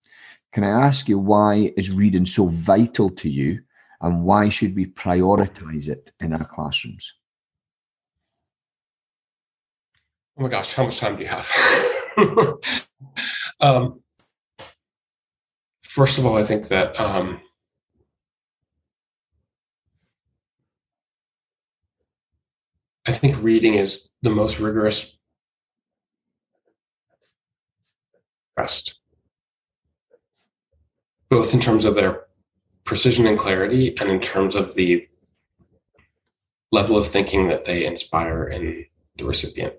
[0.53, 3.61] Can I ask you why is reading so vital to you
[3.99, 7.13] and why should we prioritize it in our classrooms?
[10.37, 11.51] Oh my gosh, how much time do you have?
[13.59, 14.01] um,
[15.83, 17.41] first of all, I think that um,
[23.05, 25.17] I think reading is the most rigorous
[31.29, 32.25] both in terms of their
[32.83, 35.07] precision and clarity and in terms of the
[36.71, 38.85] level of thinking that they inspire in
[39.17, 39.73] the recipient.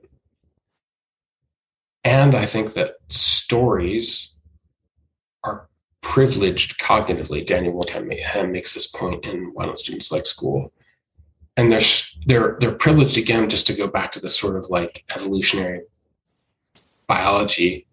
[2.05, 4.35] And I think that stories
[5.45, 5.69] are
[6.03, 7.47] privileged cognitively.
[7.47, 10.73] Daniel Willingham makes this point in Why Don't Students Like School?
[11.57, 11.81] And they're,
[12.27, 15.83] they're, they're privileged again, just to go back to the sort of like evolutionary
[17.07, 17.86] biology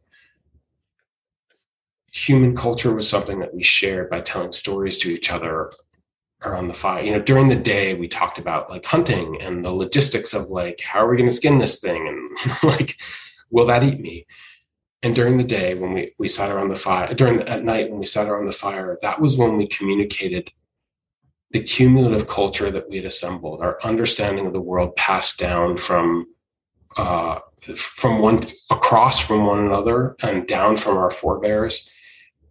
[2.13, 5.71] human culture was something that we shared by telling stories to each other
[6.43, 7.03] around the fire.
[7.03, 10.81] You know, during the day we talked about like hunting and the logistics of like
[10.81, 12.97] how are we going to skin this thing and like
[13.49, 14.27] will that eat me?
[15.01, 17.89] And during the day when we we sat around the fire, during the, at night
[17.89, 20.51] when we sat around the fire, that was when we communicated
[21.51, 26.27] the cumulative culture that we had assembled, our understanding of the world passed down from
[26.95, 27.39] uh,
[27.75, 31.89] from one across from one another and down from our forebears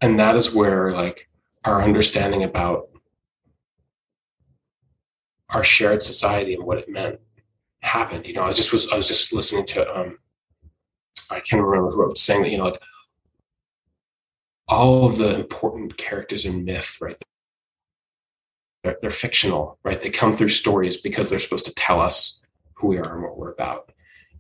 [0.03, 1.29] and that is where like
[1.65, 2.89] our understanding about
[5.49, 7.21] our shared society and what it meant
[7.81, 8.27] happened.
[8.27, 10.19] You know, I just was I was just listening to um
[11.31, 12.81] I can't remember who I was saying that, you know, like
[14.69, 17.17] all of the important characters in myth, right?
[18.83, 20.01] They're, they're fictional, right?
[20.01, 22.43] They come through stories because they're supposed to tell us
[22.75, 23.93] who we are and what we're about.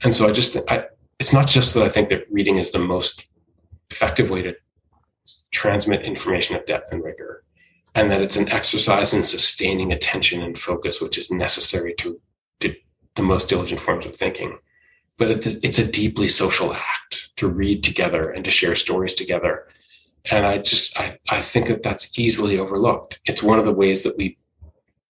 [0.02, 0.86] And so I just I
[1.20, 3.24] it's not just that I think that reading is the most
[3.90, 4.54] effective way to
[5.52, 7.44] transmit information of depth and rigor,
[7.94, 12.20] and that it's an exercise in sustaining attention and focus, which is necessary to,
[12.60, 12.74] to
[13.14, 14.58] the most diligent forms of thinking.
[15.18, 19.66] But it's a deeply social act to read together and to share stories together.
[20.30, 23.20] And I just, I, I think that that's easily overlooked.
[23.26, 24.38] It's one of the ways that we,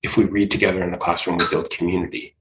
[0.03, 2.35] if we read together in the classroom, we build community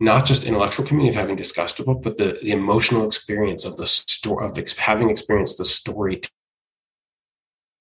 [0.00, 3.76] not just intellectual community of having discussed a book, but the, the emotional experience of
[3.76, 6.20] the story of ex- having experienced the story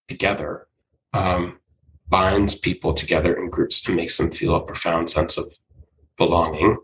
[0.07, 0.67] together
[1.13, 1.59] um,
[2.09, 5.53] binds people together in groups and makes them feel a profound sense of
[6.17, 6.77] belonging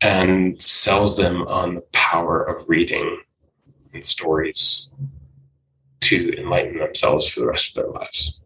[0.00, 3.22] and sells them on the power of reading
[3.94, 4.90] and stories
[6.00, 8.40] to enlighten themselves for the rest of their lives.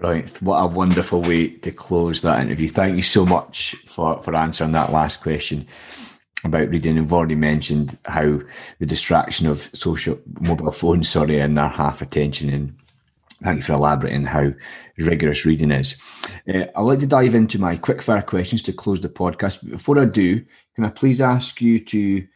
[0.00, 0.28] Right.
[0.42, 2.68] What a wonderful way to close that interview.
[2.68, 5.66] Thank you so much for, for answering that last question.
[6.44, 6.98] About reading.
[6.98, 8.40] I've already mentioned how
[8.78, 12.50] the distraction of social mobile phones, sorry, and their half attention.
[12.50, 12.76] And
[13.42, 14.52] thank you for elaborating how
[14.98, 15.96] rigorous reading is.
[16.48, 19.60] Uh, I'd like to dive into my quickfire questions to close the podcast.
[19.62, 22.26] But before I do, can I please ask you to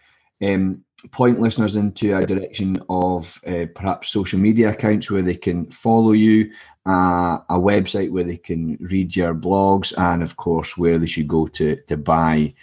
[0.43, 5.71] um, point listeners into a direction of uh, perhaps social media accounts where they can
[5.71, 6.51] follow you,
[6.87, 11.29] uh, a website where they can read your blogs, and of course where they should
[11.29, 12.55] go to to buy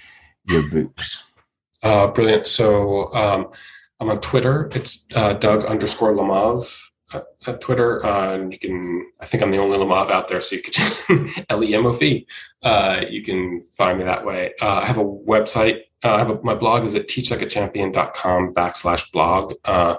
[0.50, 1.24] your books.
[1.84, 2.48] Uh, brilliant.
[2.48, 3.52] So um,
[4.00, 4.70] I'm on Twitter.
[4.74, 6.72] It's uh, Doug underscore Lemov
[7.48, 8.06] at Twitter.
[8.06, 11.46] Uh, and you can, I think I'm the only Lemov out there, so you could
[11.50, 12.28] L E M O V.
[12.64, 14.54] Uh, you can find me that way.
[14.62, 19.12] Uh, I have a website, uh, I have a, my blog is at teachlikeachampion.com backslash
[19.12, 19.54] blog.
[19.66, 19.96] Uh,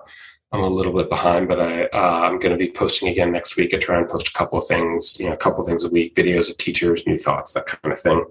[0.53, 3.57] I'm a little bit behind, but I, uh, I'm going to be posting again next
[3.57, 3.75] week.
[3.75, 5.89] I try and post a couple of things, you know, a couple of things a
[5.89, 8.25] week, videos of teachers, new thoughts, that kind of thing.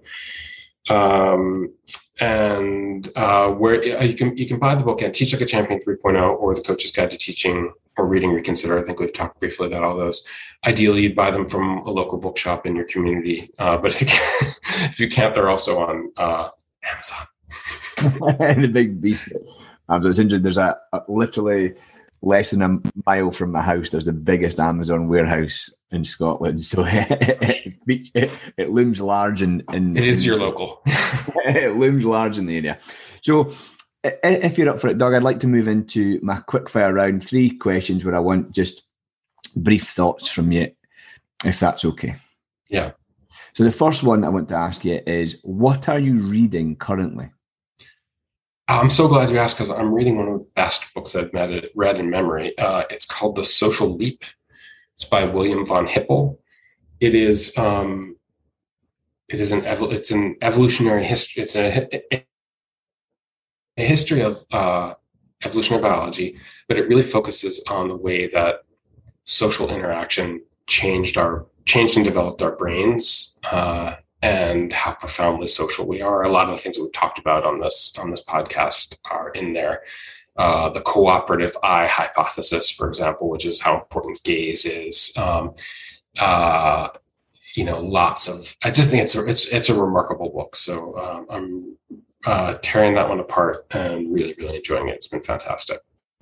[0.90, 1.74] Um,
[2.20, 5.80] and uh, where you can you can buy the book at Teach Like a Champion
[5.80, 8.82] 3.0 or the Coach's Guide to Teaching or Reading Reconsidered.
[8.82, 10.24] I think we've talked briefly about all those.
[10.66, 14.08] Ideally, you'd buy them from a local bookshop in your community, uh, but if you
[14.08, 14.60] can't,
[14.92, 16.50] if you can't, they're also on uh,
[16.84, 17.28] Amazon.
[18.62, 19.30] the big beast.
[19.90, 20.44] Um, so it's interesting.
[20.44, 21.74] There's a, a, literally
[22.22, 23.90] less than a mile from my house.
[23.90, 26.64] There's the biggest Amazon warehouse in Scotland.
[26.64, 30.82] So it, it, it looms large in, in it is your local.
[30.86, 32.80] it looms large in the area.
[33.22, 33.52] So
[34.04, 37.24] if you're up for it, Doug, I'd like to move into my quickfire round.
[37.26, 38.84] Three questions where I want just
[39.56, 40.72] brief thoughts from you,
[41.44, 42.16] if that's okay.
[42.70, 42.92] Yeah.
[43.54, 47.30] So the first one I want to ask you is, what are you reading currently?
[48.68, 51.32] I'm so glad you asked because I'm reading one of the best books I've
[51.76, 52.58] read in memory.
[52.58, 54.24] Uh, it's called The Social Leap.
[54.96, 56.40] It's by William von Hippel.
[57.00, 58.16] It is um,
[59.30, 61.44] it is an it's an evolutionary history.
[61.44, 62.26] It's a, a,
[63.78, 64.94] a history of uh,
[65.44, 66.38] evolutionary biology,
[66.68, 68.64] but it really focuses on the way that
[69.26, 76.02] social interaction changed our changed and developed our brains uh, and how profoundly social we
[76.02, 76.24] are.
[76.24, 79.30] A lot of the things that we've talked about on this on this podcast are
[79.30, 79.82] in there.
[80.38, 85.14] Uh, the cooperative eye hypothesis, for example, which is how important gaze is.
[85.16, 85.54] Um,
[86.20, 86.90] uh,
[87.56, 88.56] you know, lots of.
[88.64, 90.56] I just think it's a it's it's a remarkable book.
[90.56, 91.78] So um, I'm
[92.26, 94.96] uh, tearing that one apart and really really enjoying it.
[94.96, 95.80] It's been fantastic.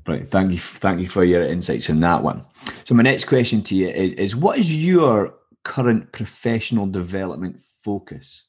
[0.08, 0.28] Right.
[0.28, 0.58] Thank you.
[0.58, 2.46] Thank you for your insights in that one.
[2.84, 8.46] So my next question to you is, is what is your current professional development focus?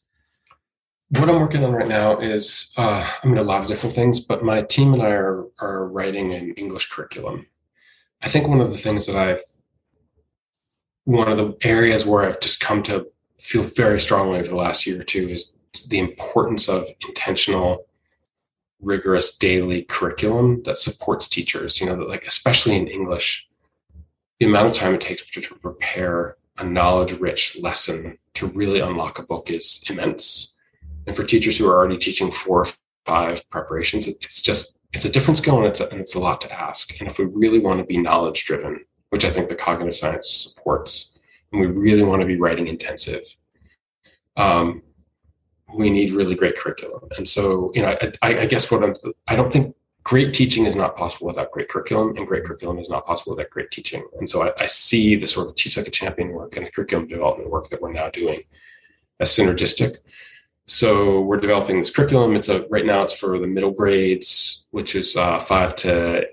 [1.11, 4.20] What I'm working on right now is uh, I mean a lot of different things,
[4.20, 7.47] but my team and I are are writing an English curriculum.
[8.22, 9.43] I think one of the things that I've
[11.05, 13.07] one of the areas where I've just come to
[13.39, 15.53] feel very strongly over the last year or two is
[15.89, 17.87] the importance of intentional
[18.80, 23.49] rigorous daily curriculum that supports teachers you know like especially in english
[24.39, 29.19] the amount of time it takes to prepare a knowledge rich lesson to really unlock
[29.19, 30.53] a book is immense.
[31.07, 32.67] And for teachers who are already teaching four or
[33.05, 36.41] five preparations, it's just it's a different skill and it's a, and it's a lot
[36.43, 36.99] to ask.
[37.01, 40.31] And if we really want to be knowledge driven, which I think the cognitive science
[40.31, 41.11] supports,
[41.53, 43.23] and we really want to be writing intensive,
[44.37, 44.83] um,
[45.75, 47.09] we need really great curriculum.
[47.17, 48.95] And so, you know, I, I guess what I'm,
[49.27, 49.75] I don't think
[50.05, 53.51] great teaching is not possible without great curriculum, and great curriculum is not possible without
[53.51, 54.07] great teaching.
[54.19, 56.71] And so I, I, see the sort of teach like a champion work and the
[56.71, 58.43] curriculum development work that we're now doing
[59.19, 59.97] as synergistic.
[60.67, 62.37] So we're developing this curriculum.
[62.37, 66.25] It's a right now it's for the middle grades, which is uh, five to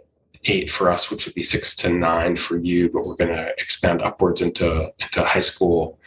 [0.45, 2.89] eight for us, which would be six to nine for you.
[2.89, 5.99] But we're going to expand upwards into into high school.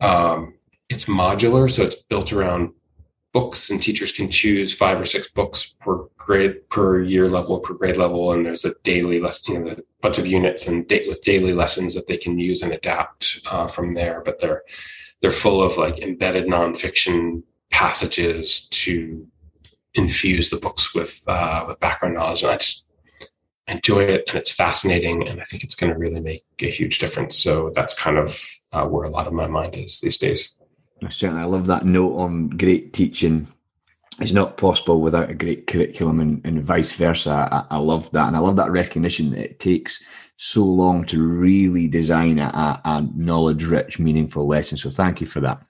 [0.00, 0.54] Um,
[0.88, 2.72] it's modular, so it's built around
[3.34, 7.74] books and teachers can choose five or six books per grade per year level per
[7.74, 11.06] grade level and there's a daily lesson you know a bunch of units and da-
[11.08, 14.22] with daily lessons that they can use and adapt uh, from there.
[14.24, 14.62] But they're
[15.20, 19.26] they're full of like embedded nonfiction passages to
[19.94, 22.44] infuse the books with uh, with background knowledge.
[22.44, 22.84] And i just
[23.66, 26.98] enjoy it and it's fascinating and i think it's going to really make a huge
[26.98, 27.36] difference.
[27.36, 28.38] So that's kind of
[28.72, 30.54] uh, where a lot of my mind is these days
[31.10, 33.48] certainly, I love that note on great teaching.
[34.20, 37.48] It's not possible without a great curriculum, and, and vice versa.
[37.50, 40.02] I, I, love that, and I love that recognition that it takes
[40.36, 44.78] so long to really design a, a knowledge-rich, meaningful lesson.
[44.78, 45.62] So, thank you for that.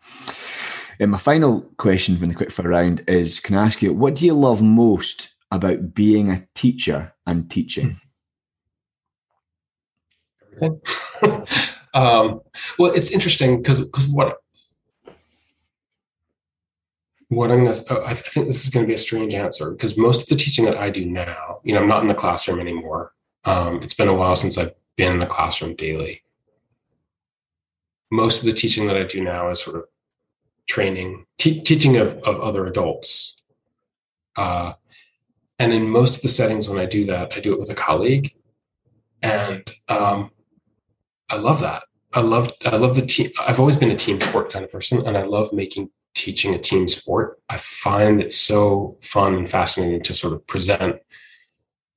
[1.01, 4.27] And my final question from the quickfire round is: Can I ask you what do
[4.27, 7.97] you love most about being a teacher and teaching?
[10.43, 10.81] Everything.
[11.95, 12.41] um,
[12.79, 14.39] well, it's interesting because because what
[17.29, 19.71] what I'm going to, oh, I think this is going to be a strange answer
[19.71, 22.15] because most of the teaching that I do now, you know, I'm not in the
[22.15, 23.13] classroom anymore.
[23.45, 26.23] Um, it's been a while since I've been in the classroom daily.
[28.11, 29.85] Most of the teaching that I do now is sort of
[30.67, 33.37] training, te- teaching of, of other adults.
[34.37, 34.75] Uh,
[35.59, 37.75] and in most of the settings when I do that, I do it with a
[37.75, 38.35] colleague.
[39.23, 40.31] And um,
[41.31, 41.85] I love that.
[42.13, 43.31] I love I love the team.
[43.41, 46.59] I've always been a team sport kind of person, and I love making teaching a
[46.59, 47.41] team sport.
[47.49, 51.01] I find it so fun and fascinating to sort of present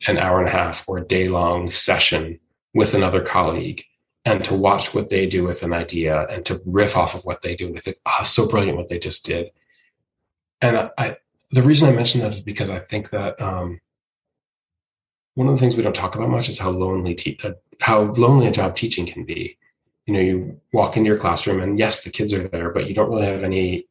[0.05, 2.39] an hour and a half or a day long session
[2.73, 3.83] with another colleague
[4.25, 7.41] and to watch what they do with an idea and to riff off of what
[7.41, 7.97] they do with it.
[8.05, 9.51] Oh, so brilliant what they just did.
[10.61, 11.17] And I, I
[11.51, 13.79] the reason I mention that is because I think that um,
[15.35, 18.01] one of the things we don't talk about much is how lonely te- uh, how
[18.13, 19.57] lonely a job teaching can be.
[20.05, 22.93] You know, you walk into your classroom and yes, the kids are there, but you
[22.93, 23.86] don't really have any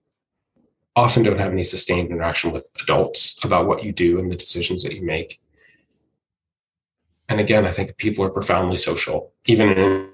[0.96, 4.82] often don't have any sustained interaction with adults about what you do and the decisions
[4.82, 5.40] that you make.
[7.28, 10.08] And again, I think people are profoundly social, even an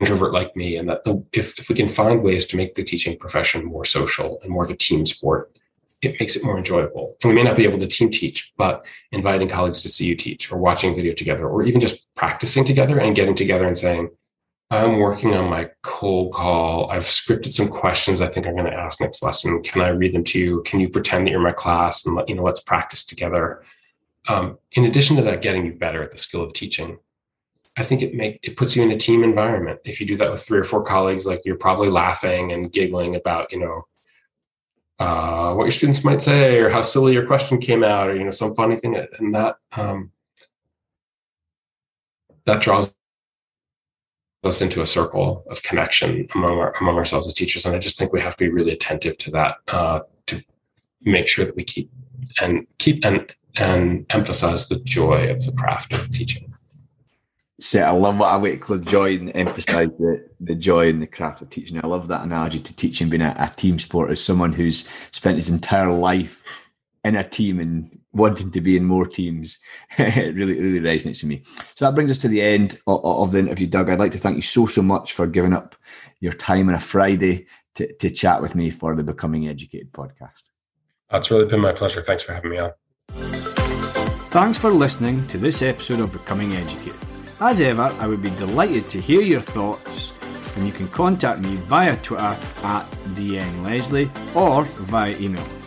[0.00, 0.76] introvert like me.
[0.76, 3.86] And that the, if, if we can find ways to make the teaching profession more
[3.86, 5.50] social and more of a team sport,
[6.02, 7.16] it makes it more enjoyable.
[7.22, 10.14] And we may not be able to team teach, but inviting colleagues to see you
[10.14, 14.10] teach or watching video together or even just practicing together and getting together and saying,
[14.70, 16.90] I'm working on my cold call.
[16.90, 19.62] I've scripted some questions I think I'm going to ask next lesson.
[19.62, 20.62] Can I read them to you?
[20.66, 23.64] Can you pretend that you're my class and let you know let's practice together?
[24.28, 26.98] Um, in addition to that, getting you better at the skill of teaching,
[27.78, 29.80] I think it make it puts you in a team environment.
[29.84, 33.16] If you do that with three or four colleagues, like you're probably laughing and giggling
[33.16, 33.86] about, you know,
[34.98, 38.24] uh, what your students might say or how silly your question came out or you
[38.24, 40.10] know some funny thing, and that um,
[42.44, 42.92] that draws
[44.44, 47.66] us into a circle of connection among our, among ourselves as teachers.
[47.66, 50.42] And I just think we have to be really attentive to that uh, to
[51.02, 51.90] make sure that we keep
[52.40, 56.52] and keep and and emphasize the joy of the craft of teaching.
[57.60, 61.08] So I love what I wait to joy and emphasize the, the joy in the
[61.08, 61.80] craft of teaching.
[61.82, 65.36] I love that analogy to teaching being a, a team sport as someone who's spent
[65.36, 66.44] his entire life
[67.02, 69.58] in a team and wanting to be in more teams.
[69.98, 71.42] it really, really resonates with me.
[71.76, 73.88] So that brings us to the end of, of, the interview, Doug.
[73.88, 75.76] I'd like to thank you so, so much for giving up
[76.20, 77.46] your time on a Friday
[77.76, 80.42] to, to chat with me for the Becoming Educated podcast.
[81.10, 82.02] It's really been my pleasure.
[82.02, 82.72] Thanks for having me on.
[84.30, 86.94] Thanks for listening to this episode of Becoming Educated.
[87.40, 90.12] As ever, I would be delighted to hear your thoughts,
[90.56, 95.57] and you can contact me via Twitter at DNLeslie or via email.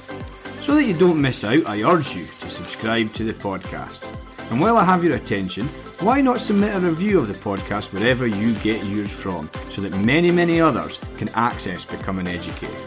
[0.61, 4.07] So that you don't miss out, I urge you to subscribe to the podcast.
[4.51, 5.67] And while I have your attention,
[6.01, 9.97] why not submit a review of the podcast wherever you get yours from so that
[9.97, 12.77] many, many others can access Becoming Educated?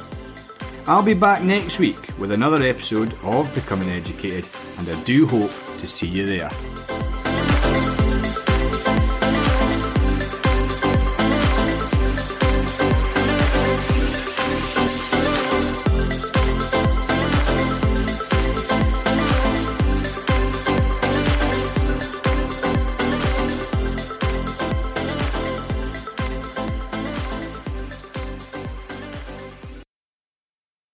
[0.87, 4.49] I'll be back next week with another episode of Becoming Educated,
[4.79, 6.51] and I do hope to see you there.